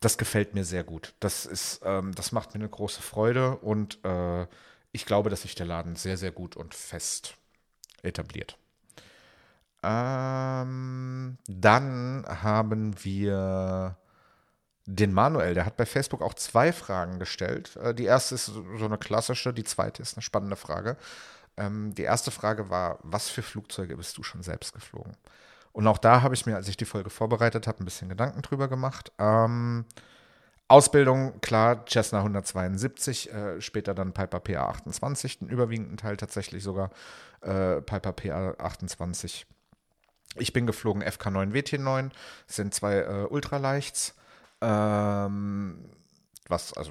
[0.00, 1.14] das gefällt mir sehr gut.
[1.20, 4.46] Das ist, ähm, das macht mir eine große Freude und äh,
[4.92, 7.34] ich glaube, dass sich der Laden sehr, sehr gut und fest
[8.02, 8.56] etabliert.
[9.82, 13.96] Ähm, dann haben wir
[14.86, 17.76] den Manuel, der hat bei Facebook auch zwei Fragen gestellt.
[17.76, 20.96] Äh, die erste ist so eine klassische, die zweite ist eine spannende Frage.
[21.56, 25.16] Ähm, die erste Frage war, was für Flugzeuge bist du schon selbst geflogen?
[25.78, 28.42] Und auch da habe ich mir, als ich die Folge vorbereitet habe, ein bisschen Gedanken
[28.42, 29.12] drüber gemacht.
[29.16, 29.84] Ähm,
[30.66, 36.90] Ausbildung, klar, Cessna 172, äh, später dann Piper PA28, den überwiegenden Teil tatsächlich sogar
[37.42, 39.44] äh, Piper PA28.
[40.34, 42.10] Ich bin geflogen FK9 WT9,
[42.48, 44.16] sind zwei äh, Ultraleichts,
[44.60, 45.84] ähm,
[46.48, 46.90] was also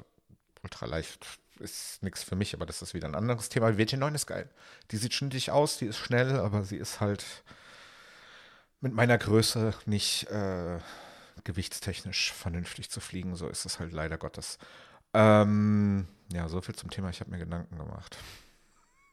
[0.62, 1.26] ultraleicht
[1.60, 3.68] ist nichts für mich, aber das ist wieder ein anderes Thema.
[3.68, 4.48] WT9 ist geil.
[4.92, 7.44] Die sieht schnittig aus, die ist schnell, aber sie ist halt
[8.80, 10.78] mit meiner Größe nicht äh,
[11.44, 13.36] gewichtstechnisch vernünftig zu fliegen.
[13.36, 14.58] So ist es halt leider Gottes.
[15.14, 17.10] Ähm, ja, so viel zum Thema.
[17.10, 18.18] Ich habe mir Gedanken gemacht.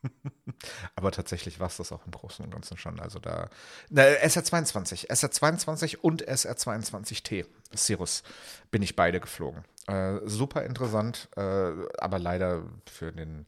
[0.96, 3.00] Aber tatsächlich war es das auch im Großen und Ganzen schon.
[3.00, 3.50] Also da.
[3.90, 7.46] Na, SR22, SR22 und SR22T,
[7.76, 8.24] Cirrus,
[8.72, 9.64] bin ich beide geflogen.
[9.88, 13.46] Äh, super interessant, äh, aber leider für den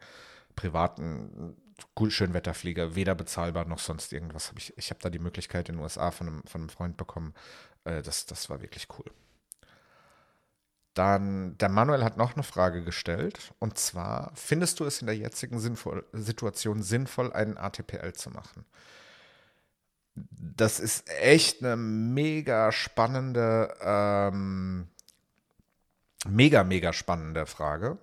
[0.55, 1.55] privaten
[2.09, 4.49] Schönwetterflieger weder bezahlbar noch sonst irgendwas.
[4.49, 6.97] Hab ich ich habe da die Möglichkeit in den USA von einem, von einem Freund
[6.97, 7.33] bekommen.
[7.83, 9.05] Äh, das, das war wirklich cool.
[10.93, 13.53] Dann, der Manuel hat noch eine Frage gestellt.
[13.59, 18.65] Und zwar, findest du es in der jetzigen sinnvoll, Situation sinnvoll, einen ATPL zu machen?
[20.15, 24.87] Das ist echt eine mega spannende, ähm,
[26.27, 27.99] mega, mega spannende Frage,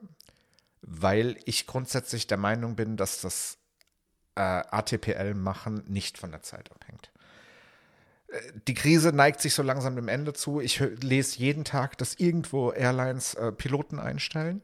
[0.83, 3.59] weil ich grundsätzlich der Meinung bin, dass das
[4.37, 7.11] äh, ATPL-Machen nicht von der Zeit abhängt
[8.67, 10.61] die Krise neigt sich so langsam dem Ende zu.
[10.61, 14.63] Ich lese jeden Tag, dass irgendwo Airlines äh, Piloten einstellen.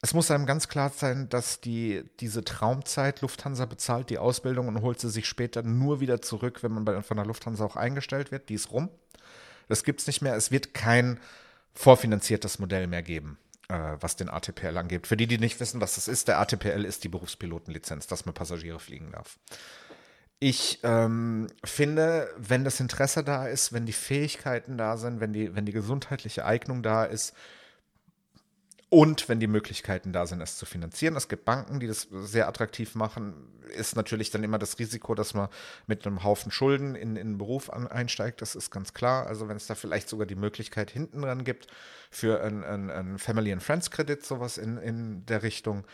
[0.00, 4.82] Es muss einem ganz klar sein, dass die, diese Traumzeit Lufthansa bezahlt die Ausbildung und
[4.82, 8.32] holt sie sich später nur wieder zurück, wenn man bei, von der Lufthansa auch eingestellt
[8.32, 8.48] wird.
[8.48, 8.88] Die ist rum.
[9.68, 10.34] Das gibt es nicht mehr.
[10.34, 11.20] Es wird kein
[11.74, 13.38] vorfinanziertes Modell mehr geben,
[13.68, 15.06] äh, was den ATPL angeht.
[15.06, 18.34] Für die, die nicht wissen, was das ist, der ATPL ist die Berufspilotenlizenz, dass man
[18.34, 19.38] Passagiere fliegen darf.
[20.38, 25.54] Ich ähm, finde, wenn das Interesse da ist, wenn die Fähigkeiten da sind, wenn die,
[25.54, 27.32] wenn die gesundheitliche Eignung da ist
[28.92, 31.16] und wenn die Möglichkeiten da sind, es zu finanzieren.
[31.16, 33.32] Es gibt Banken, die das sehr attraktiv machen.
[33.74, 35.48] Ist natürlich dann immer das Risiko, dass man
[35.86, 38.42] mit einem Haufen Schulden in, in einen Beruf an, einsteigt.
[38.42, 39.26] Das ist ganz klar.
[39.26, 41.68] Also wenn es da vielleicht sogar die Möglichkeit hinten dran gibt
[42.10, 45.86] für einen ein Family and Friends Kredit, sowas in, in der Richtung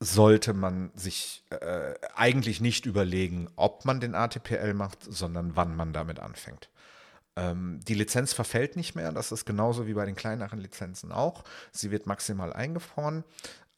[0.00, 5.94] sollte man sich äh, eigentlich nicht überlegen, ob man den ATPL macht, sondern wann man
[5.94, 6.68] damit anfängt.
[7.36, 11.44] Ähm, die Lizenz verfällt nicht mehr, das ist genauso wie bei den kleineren Lizenzen auch.
[11.72, 13.24] Sie wird maximal eingefroren.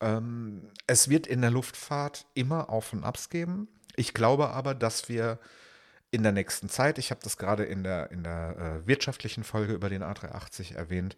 [0.01, 3.69] Ähm, es wird in der Luftfahrt immer Auf und Abs geben.
[3.97, 5.39] Ich glaube aber, dass wir
[6.11, 9.73] in der nächsten Zeit, ich habe das gerade in der, in der äh, wirtschaftlichen Folge
[9.73, 11.17] über den A380 erwähnt,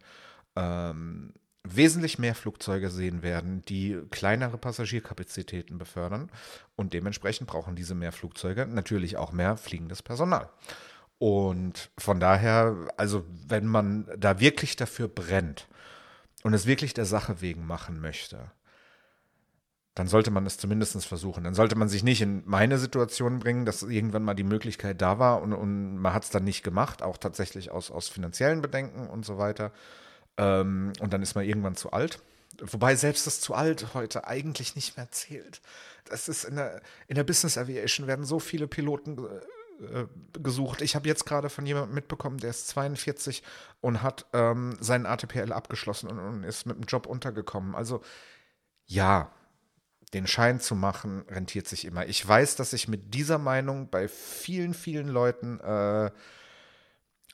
[0.55, 6.31] ähm, wesentlich mehr Flugzeuge sehen werden, die kleinere Passagierkapazitäten befördern.
[6.77, 10.51] Und dementsprechend brauchen diese mehr Flugzeuge natürlich auch mehr fliegendes Personal.
[11.19, 15.69] Und von daher, also wenn man da wirklich dafür brennt
[16.43, 18.51] und es wirklich der Sache wegen machen möchte,
[19.95, 21.45] dann sollte man es zumindest versuchen.
[21.45, 25.21] Dann sollte man sich nicht in meine Situation bringen, dass irgendwann mal die Möglichkeit da
[25.21, 29.07] war und, und man hat es dann nicht gemacht, auch tatsächlich aus, aus finanziellen Bedenken
[29.07, 29.73] und so weiter.
[30.37, 32.19] Ähm, und dann ist man irgendwann zu alt.
[32.61, 35.61] Wobei selbst das zu alt heute eigentlich nicht mehr zählt.
[36.07, 39.17] Das ist in der, in der Business Aviation werden so viele Piloten
[39.81, 40.07] äh,
[40.41, 40.83] gesucht.
[40.83, 43.43] Ich habe jetzt gerade von jemandem mitbekommen, der ist 42
[43.81, 47.75] und hat ähm, seinen ATPL abgeschlossen und, und ist mit dem Job untergekommen.
[47.75, 48.01] Also
[48.87, 49.33] ja,
[50.13, 52.07] den Schein zu machen, rentiert sich immer.
[52.07, 56.11] Ich weiß, dass ich mit dieser Meinung bei vielen, vielen Leuten äh,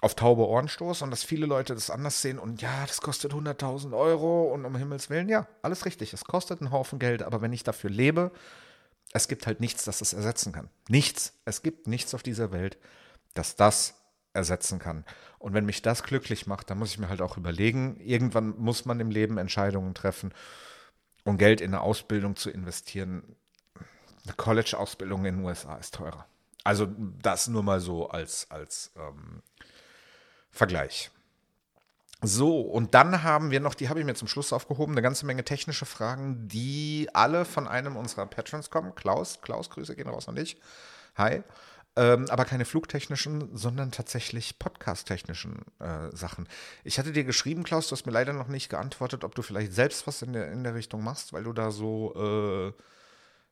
[0.01, 3.33] auf taube Ohren stoße und dass viele Leute das anders sehen und ja, das kostet
[3.35, 7.43] 100.000 Euro und um Himmels Willen, ja, alles richtig, es kostet einen Haufen Geld, aber
[7.43, 8.33] wenn ich dafür lebe,
[9.13, 10.71] es gibt halt nichts, das es ersetzen kann.
[10.89, 11.35] Nichts.
[11.45, 12.79] Es gibt nichts auf dieser Welt,
[13.35, 13.95] das das
[14.33, 15.05] ersetzen kann.
[15.39, 18.85] Und wenn mich das glücklich macht, dann muss ich mir halt auch überlegen, irgendwann muss
[18.85, 20.33] man im Leben Entscheidungen treffen
[21.25, 23.37] und Geld in eine Ausbildung zu investieren.
[24.25, 26.27] Eine College-Ausbildung in den USA ist teurer.
[26.63, 26.87] Also
[27.23, 29.43] das nur mal so als, als ähm,
[30.51, 31.11] Vergleich.
[32.23, 35.25] So, und dann haben wir noch, die habe ich mir zum Schluss aufgehoben, eine ganze
[35.25, 38.95] Menge technische Fragen, die alle von einem unserer Patrons kommen.
[38.95, 40.61] Klaus, Klaus, Grüße gehen raus an dich.
[41.17, 41.43] Hi.
[41.97, 46.47] Ähm, aber keine flugtechnischen, sondern tatsächlich podcast-technischen äh, Sachen.
[46.85, 49.73] Ich hatte dir geschrieben, Klaus, du hast mir leider noch nicht geantwortet, ob du vielleicht
[49.73, 52.83] selbst was in der, in der Richtung machst, weil du da so, äh,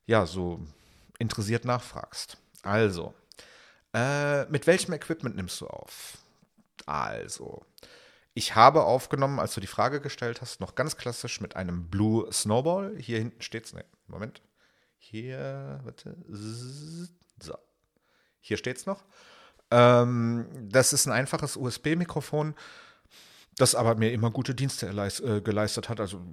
[0.07, 0.61] ja, so
[1.19, 2.37] interessiert nachfragst.
[2.63, 3.15] Also,
[3.93, 6.19] äh, mit welchem Equipment nimmst du auf?
[6.87, 7.65] Also,
[8.39, 12.33] ich habe aufgenommen, als du die Frage gestellt hast, noch ganz klassisch mit einem Blue
[12.33, 12.95] Snowball.
[12.97, 13.73] Hier hinten steht es.
[13.73, 14.43] Ne, Moment.
[14.97, 16.17] Hier, warte.
[16.29, 17.59] So.
[18.41, 19.05] Hier steht es noch.
[19.73, 22.55] Ähm, das ist ein einfaches USB-Mikrofon,
[23.57, 25.99] das aber mir immer gute Dienste äh, geleistet hat.
[25.99, 26.25] Also,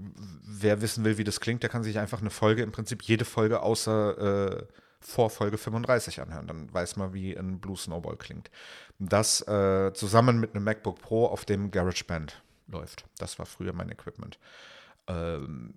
[0.43, 3.25] wer wissen will, wie das klingt, der kann sich einfach eine Folge, im Prinzip jede
[3.25, 4.59] Folge außer.
[4.59, 4.67] Äh,
[5.05, 6.47] vor Folge 35 anhören.
[6.47, 8.49] Dann weiß man, wie ein Blue Snowball klingt.
[8.99, 13.05] Das äh, zusammen mit einem MacBook Pro auf dem GarageBand läuft.
[13.17, 14.39] Das war früher mein Equipment.
[15.07, 15.75] Ähm,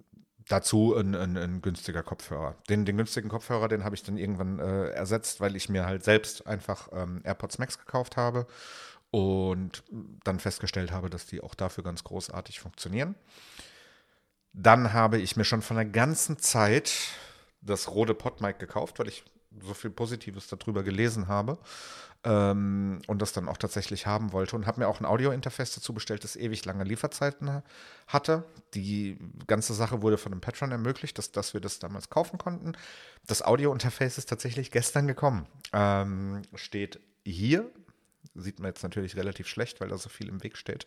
[0.48, 2.56] dazu ein, ein, ein, günstiger Kopfhörer.
[2.70, 6.04] Den, den günstigen Kopfhörer, den habe ich dann irgendwann äh, ersetzt, weil ich mir halt
[6.04, 8.46] selbst einfach ähm, AirPods Max gekauft habe
[9.10, 9.84] und
[10.24, 13.14] dann festgestellt habe, dass die auch dafür ganz großartig funktionieren.
[14.54, 16.92] Dann habe ich mir schon von der ganzen Zeit
[17.60, 19.24] das Rode PodMic gekauft, weil ich
[19.60, 21.58] so viel Positives darüber gelesen habe
[22.24, 25.94] ähm, und das dann auch tatsächlich haben wollte und habe mir auch ein Audio-Interface dazu
[25.94, 27.62] bestellt, das ewig lange Lieferzeiten
[28.06, 28.44] hatte.
[28.74, 32.72] Die ganze Sache wurde von einem Patron ermöglicht, dass, dass wir das damals kaufen konnten.
[33.26, 35.46] Das Audio-Interface ist tatsächlich gestern gekommen.
[35.72, 37.70] Ähm, steht hier.
[38.34, 40.86] Sieht man jetzt natürlich relativ schlecht, weil da so viel im Weg steht.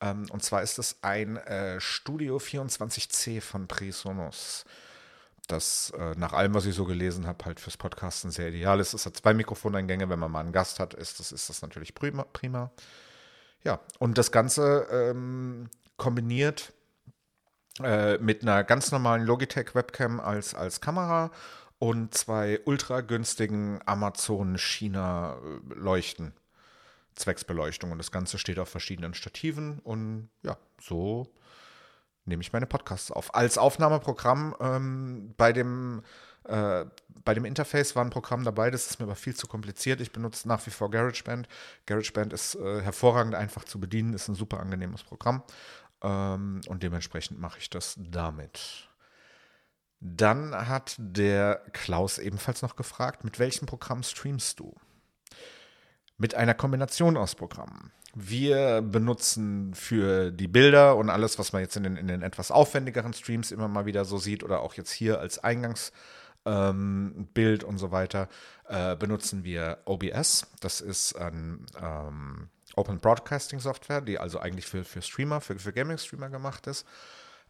[0.00, 4.64] Ähm, und zwar ist es ein äh, Studio 24C von Presonus
[5.46, 8.94] das äh, nach allem, was ich so gelesen habe, halt fürs Podcasten sehr ideal ist.
[8.94, 11.94] Es hat zwei Mikrofoneingänge, wenn man mal einen Gast hat, ist das, ist das natürlich
[11.94, 12.24] prima.
[12.32, 12.72] prima.
[13.62, 16.72] Ja, und das Ganze ähm, kombiniert
[17.82, 21.30] äh, mit einer ganz normalen Logitech-Webcam als, als Kamera
[21.78, 26.34] und zwei ultra günstigen Amazon-China-Leuchten.
[27.14, 27.92] Zwecksbeleuchtung.
[27.92, 31.32] Und das Ganze steht auf verschiedenen Stativen und ja, so
[32.24, 33.34] nehme ich meine Podcasts auf.
[33.34, 36.02] Als Aufnahmeprogramm ähm, bei dem
[36.44, 36.84] äh,
[37.24, 40.00] bei dem Interface war ein Programm dabei, das ist mir aber viel zu kompliziert.
[40.02, 41.48] Ich benutze nach wie vor GarageBand.
[41.86, 45.42] GarageBand ist äh, hervorragend einfach zu bedienen, ist ein super angenehmes Programm.
[46.02, 48.90] Ähm, und dementsprechend mache ich das damit.
[50.00, 54.74] Dann hat der Klaus ebenfalls noch gefragt, mit welchem Programm streamst du?
[56.18, 57.90] Mit einer Kombination aus Programmen.
[58.14, 62.50] Wir benutzen für die Bilder und alles, was man jetzt in den, in den etwas
[62.50, 65.92] aufwendigeren Streams immer mal wieder so sieht oder auch jetzt hier als Eingangsbild
[66.46, 68.28] ähm, und so weiter,
[68.68, 70.46] äh, benutzen wir OBS.
[70.60, 75.72] Das ist ein ähm, Open Broadcasting Software, die also eigentlich für, für Streamer, für, für
[75.72, 76.86] Gaming-Streamer gemacht ist.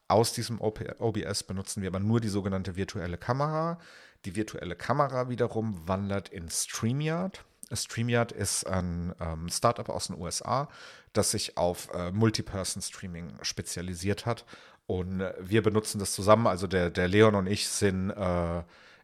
[0.09, 3.79] Aus diesem OBS benutzen wir aber nur die sogenannte virtuelle Kamera.
[4.25, 7.45] Die virtuelle Kamera wiederum wandert in StreamYard.
[7.77, 10.69] StreamYard ist ein ähm, Startup aus den USA,
[11.13, 14.45] das sich auf äh, Multi-Person-Streaming spezialisiert hat.
[14.87, 16.47] Und äh, wir benutzen das zusammen.
[16.47, 18.63] Also der, der Leon und ich sind äh,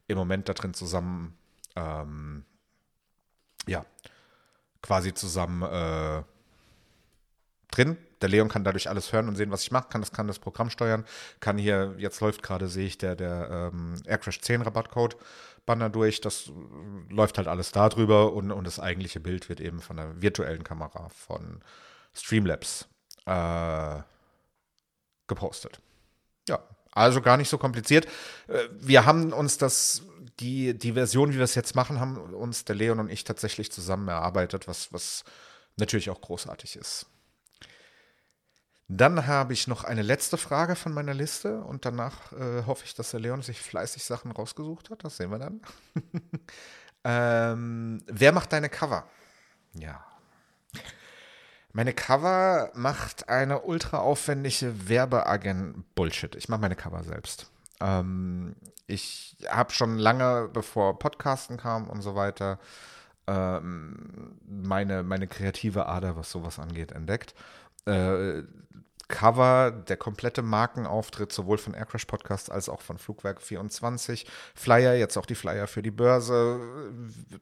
[0.09, 1.37] im Moment da drin zusammen,
[1.77, 2.45] ähm,
[3.67, 3.85] ja,
[4.83, 6.23] quasi zusammen äh,
[7.71, 7.97] drin.
[8.21, 10.39] Der Leon kann dadurch alles hören und sehen, was ich mache, kann das, kann das
[10.39, 11.07] Programm steuern,
[11.41, 15.17] kann hier, jetzt läuft gerade, sehe ich, der, der ähm, Aircrash 10 Rabattcode
[15.67, 16.21] Banner durch.
[16.21, 20.21] Das äh, läuft halt alles darüber und, und das eigentliche Bild wird eben von der
[20.21, 21.63] virtuellen Kamera von
[22.15, 22.89] Streamlabs
[23.27, 23.99] äh,
[25.27, 25.81] gepostet.
[26.49, 26.61] Ja,
[26.93, 28.07] also gar nicht so kompliziert.
[28.49, 30.03] Äh, wir haben uns das,
[30.41, 33.71] die, die Version, wie wir es jetzt machen, haben uns der Leon und ich tatsächlich
[33.71, 35.25] zusammen erarbeitet, was, was
[35.77, 37.07] natürlich auch großartig ist.
[38.93, 42.93] Dann habe ich noch eine letzte Frage von meiner Liste und danach äh, hoffe ich,
[42.93, 45.05] dass der Leon sich fleißig Sachen rausgesucht hat.
[45.05, 45.61] Das sehen wir dann.
[47.05, 49.05] ähm, wer macht deine Cover?
[49.75, 50.05] Ja.
[51.73, 56.35] Meine Cover macht eine ultra aufwendige Werbeagent Bullshit.
[56.35, 57.49] Ich mache meine Cover selbst.
[57.81, 58.57] Ähm,
[58.89, 62.59] ich habe schon lange, bevor Podcasten kam und so weiter,
[63.29, 67.37] ähm, meine, meine kreative Ader, was sowas angeht, entdeckt.
[67.87, 68.43] Äh,
[69.11, 75.19] Cover, der komplette Markenauftritt sowohl von Aircrash Podcast als auch von Flugwerk 24, Flyer, jetzt
[75.19, 76.61] auch die Flyer für die Börse,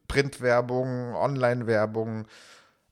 [0.09, 2.27] Printwerbung, Online-Werbung.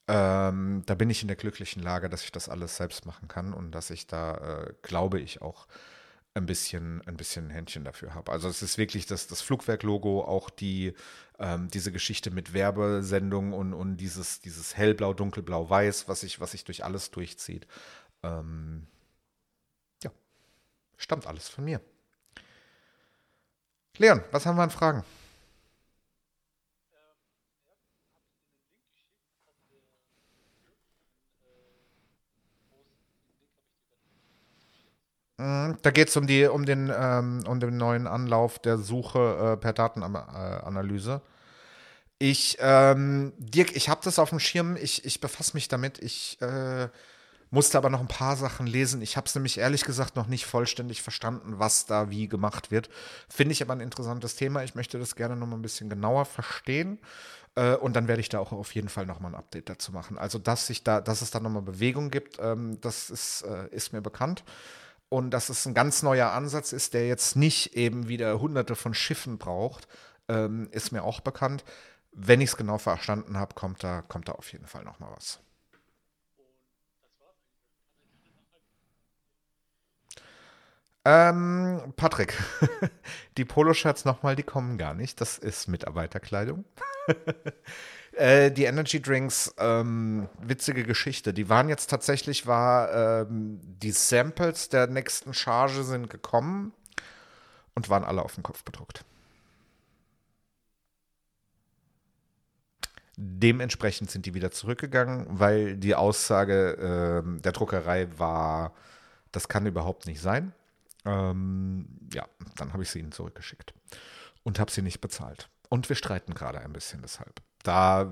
[0.09, 3.53] Ähm, da bin ich in der glücklichen Lage, dass ich das alles selbst machen kann
[3.53, 5.67] und dass ich da, äh, glaube ich, auch
[6.37, 8.31] ein bisschen, ein bisschen Händchen dafür habe.
[8.31, 10.95] Also es ist wirklich das, das Flugwerk-Logo, auch die,
[11.39, 16.55] ähm, diese Geschichte mit Werbesendung und, und dieses, dieses hellblau, dunkelblau, weiß, was sich was
[16.55, 17.67] ich durch alles durchzieht.
[18.23, 18.87] Ähm,
[20.05, 20.11] ja,
[20.99, 21.81] stammt alles von mir.
[23.97, 25.05] Leon, was haben wir an Fragen?
[35.39, 39.73] Da geht es um, um, den, ähm, um den neuen Anlauf der Suche äh, per
[39.73, 41.21] Datenanalyse.
[42.19, 45.99] Ich, ähm, Dirk, ich habe das auf dem Schirm, ich, ich befasse mich damit.
[45.99, 46.89] Ich äh,
[47.51, 49.03] musste aber noch ein paar Sachen lesen.
[49.03, 52.89] Ich habe es nämlich ehrlich gesagt noch nicht vollständig verstanden, was da wie gemacht wird.
[53.29, 54.65] Finde ich aber ein interessantes Thema.
[54.65, 56.99] Ich möchte das gerne noch mal ein bisschen genauer verstehen.
[57.55, 59.93] Äh, und dann werde ich da auch auf jeden Fall noch mal ein Update dazu
[59.93, 60.17] machen.
[60.17, 63.69] Also, dass, sich da, dass es da noch mal Bewegung gibt, ähm, das ist, äh,
[63.71, 64.43] ist mir bekannt
[65.09, 68.95] und dass es ein ganz neuer Ansatz ist, der jetzt nicht eben wieder hunderte von
[68.95, 69.87] Schiffen braucht,
[70.29, 71.65] ähm, ist mir auch bekannt.
[72.13, 75.11] Wenn ich es genau verstanden habe, kommt da, kommt da auf jeden Fall noch mal
[75.15, 75.41] was.
[81.05, 82.37] Ähm, Patrick,
[83.37, 85.21] die Poloshirts nochmal, die kommen gar nicht.
[85.21, 86.65] Das ist Mitarbeiterkleidung.
[88.17, 91.35] äh, die Energy Drinks, ähm, witzige Geschichte.
[91.35, 96.73] Die waren jetzt tatsächlich, war ähm, die Samples der nächsten Charge sind gekommen
[97.75, 99.05] und waren alle auf den Kopf bedruckt.
[103.19, 108.75] Dementsprechend sind die wieder zurückgegangen, weil die Aussage äh, der Druckerei war,
[109.33, 110.53] das kann überhaupt nicht sein.
[111.05, 112.27] Ähm, ja,
[112.57, 113.75] dann habe ich sie ihnen zurückgeschickt
[114.43, 115.49] und habe sie nicht bezahlt.
[115.69, 117.41] Und wir streiten gerade ein bisschen deshalb.
[117.67, 118.11] Da,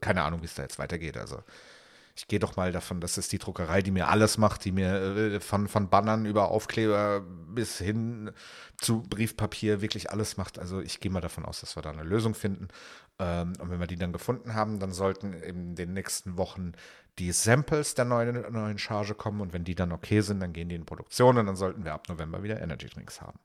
[0.00, 1.16] keine Ahnung, wie es da jetzt weitergeht.
[1.16, 1.42] Also
[2.16, 4.94] ich gehe doch mal davon, dass es die Druckerei, die mir alles macht, die mir
[4.94, 8.30] äh, von, von Bannern über Aufkleber bis hin
[8.78, 10.58] zu Briefpapier wirklich alles macht.
[10.58, 12.68] Also ich gehe mal davon aus, dass wir da eine Lösung finden.
[13.18, 16.72] Ähm, und wenn wir die dann gefunden haben, dann sollten in den nächsten Wochen
[17.18, 19.42] die Samples der neuen, neuen Charge kommen.
[19.42, 21.92] Und wenn die dann okay sind, dann gehen die in Produktion und dann sollten wir
[21.92, 23.38] ab November wieder Energy Drinks haben.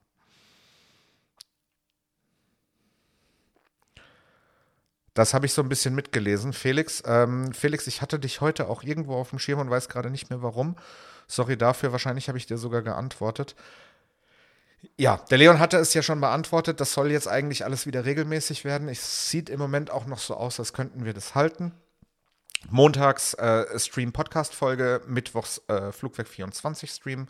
[5.14, 6.54] Das habe ich so ein bisschen mitgelesen.
[6.54, 10.10] Felix, ähm, Felix, ich hatte dich heute auch irgendwo auf dem Schirm und weiß gerade
[10.10, 10.76] nicht mehr warum.
[11.28, 13.56] Sorry dafür, wahrscheinlich habe ich dir sogar geantwortet.
[14.98, 16.80] Ja, der Leon hatte es ja schon beantwortet.
[16.80, 18.88] Das soll jetzt eigentlich alles wieder regelmäßig werden.
[18.88, 21.74] Es sieht im Moment auch noch so aus, als könnten wir das halten.
[22.70, 27.28] Montags äh, Stream-Podcast-Folge, Mittwochs äh, Flugwerk 24 Stream.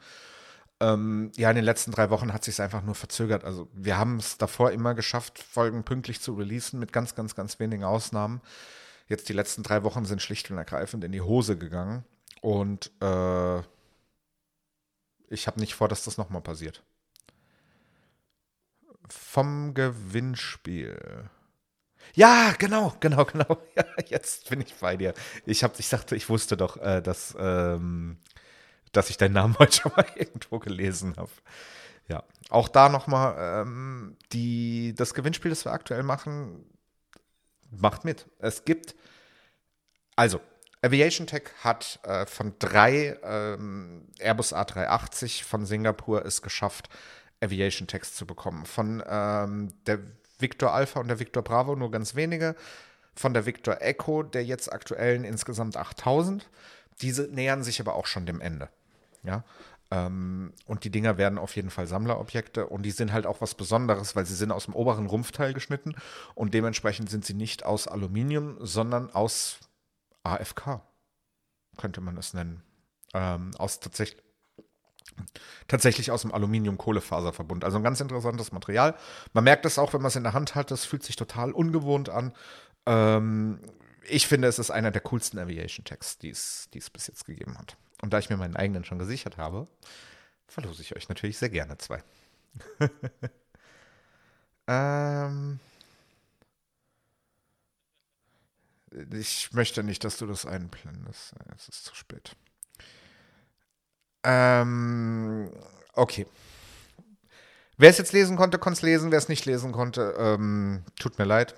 [0.81, 3.43] Ähm, ja, in den letzten drei Wochen hat sich einfach nur verzögert.
[3.43, 7.59] Also wir haben es davor immer geschafft, Folgen pünktlich zu releasen, mit ganz, ganz, ganz
[7.59, 8.41] wenigen Ausnahmen.
[9.07, 12.03] Jetzt die letzten drei Wochen sind schlicht und ergreifend in die Hose gegangen.
[12.41, 13.59] Und äh,
[15.29, 16.83] ich habe nicht vor, dass das nochmal passiert.
[19.07, 21.29] Vom Gewinnspiel.
[22.15, 23.57] Ja, genau, genau, genau.
[23.75, 25.13] Ja, jetzt bin ich bei dir.
[25.45, 28.17] Ich, hab, ich dachte, ich wusste doch, äh, dass ähm,
[28.91, 31.31] dass ich deinen Namen heute schon mal irgendwo gelesen habe.
[32.07, 34.17] Ja, auch da nochmal, ähm,
[34.95, 36.65] das Gewinnspiel, das wir aktuell machen,
[37.69, 38.27] macht mit.
[38.39, 38.95] Es gibt,
[40.15, 40.41] also,
[40.81, 46.89] Aviation Tech hat äh, von drei ähm, Airbus A380 von Singapur es geschafft,
[47.39, 48.65] Aviation Techs zu bekommen.
[48.65, 49.99] Von ähm, der
[50.39, 52.55] Victor Alpha und der Victor Bravo nur ganz wenige.
[53.15, 56.49] Von der Victor Echo, der jetzt aktuellen insgesamt 8000.
[57.01, 58.69] Diese nähern sich aber auch schon dem Ende.
[59.23, 59.43] Ja.
[59.91, 63.55] Ähm, und die Dinger werden auf jeden Fall Sammlerobjekte und die sind halt auch was
[63.55, 65.95] Besonderes, weil sie sind aus dem oberen Rumpfteil geschnitten
[66.33, 69.59] und dementsprechend sind sie nicht aus Aluminium, sondern aus
[70.23, 70.81] AFK,
[71.77, 72.63] könnte man es nennen.
[73.13, 74.23] Ähm, aus tatsächlich
[75.67, 77.65] tatsächlich aus dem Aluminium-Kohlefaserverbund.
[77.65, 78.95] Also ein ganz interessantes Material.
[79.33, 81.51] Man merkt es auch, wenn man es in der Hand hat, das fühlt sich total
[81.51, 82.33] ungewohnt an.
[82.85, 83.59] Ähm,
[84.07, 87.77] ich finde, es ist einer der coolsten Aviation-Tags, die es bis jetzt gegeben hat.
[88.01, 89.67] Und da ich mir meinen eigenen schon gesichert habe,
[90.47, 92.03] verlose ich euch natürlich sehr gerne zwei.
[94.67, 95.59] ähm,
[99.13, 101.33] ich möchte nicht, dass du das einblendest.
[101.55, 102.35] Es ist zu spät.
[104.23, 105.51] Ähm,
[105.93, 106.25] okay.
[107.77, 109.11] Wer es jetzt lesen konnte, konnte es lesen.
[109.11, 111.55] Wer es nicht lesen konnte, ähm, tut mir leid.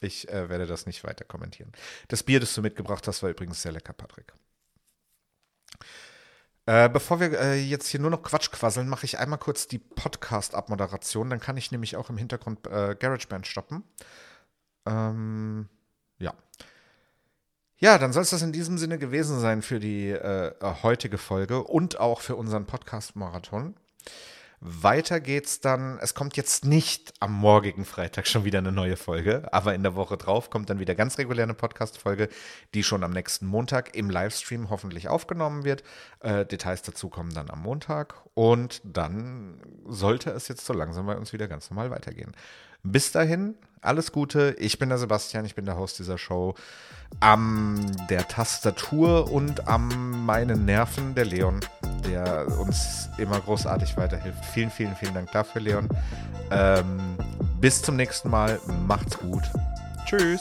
[0.00, 1.72] Ich äh, werde das nicht weiter kommentieren.
[2.08, 4.32] Das Bier, das du mitgebracht hast, war übrigens sehr lecker, Patrick.
[6.64, 9.78] Äh, bevor wir äh, jetzt hier nur noch Quatsch quasseln, mache ich einmal kurz die
[9.78, 11.30] Podcast-Abmoderation.
[11.30, 13.82] Dann kann ich nämlich auch im Hintergrund äh, GarageBand stoppen.
[14.86, 15.68] Ähm,
[16.18, 16.34] ja.
[17.78, 20.52] Ja, dann soll es das in diesem Sinne gewesen sein für die äh,
[20.84, 23.74] heutige Folge und auch für unseren Podcast-Marathon.
[24.64, 25.98] Weiter geht's dann.
[26.00, 29.96] Es kommt jetzt nicht am morgigen Freitag schon wieder eine neue Folge, aber in der
[29.96, 32.28] Woche drauf kommt dann wieder ganz regulär eine Podcast-Folge,
[32.72, 35.82] die schon am nächsten Montag im Livestream hoffentlich aufgenommen wird.
[36.20, 41.16] Äh, Details dazu kommen dann am Montag und dann sollte es jetzt so langsam bei
[41.16, 42.30] uns wieder ganz normal weitergehen.
[42.84, 44.56] Bis dahin, alles Gute.
[44.58, 46.54] Ich bin der Sebastian, ich bin der Host dieser Show.
[47.20, 51.60] Am der Tastatur und am meinen Nerven der Leon,
[52.06, 54.44] der uns immer großartig weiterhilft.
[54.46, 55.88] Vielen, vielen, vielen Dank dafür, Leon.
[56.50, 57.16] Ähm,
[57.60, 58.58] bis zum nächsten Mal.
[58.88, 59.42] Macht's gut.
[60.06, 60.40] Tschüss.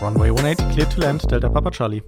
[0.00, 2.02] Runway 180, clear to land, Delta Papa Charlie.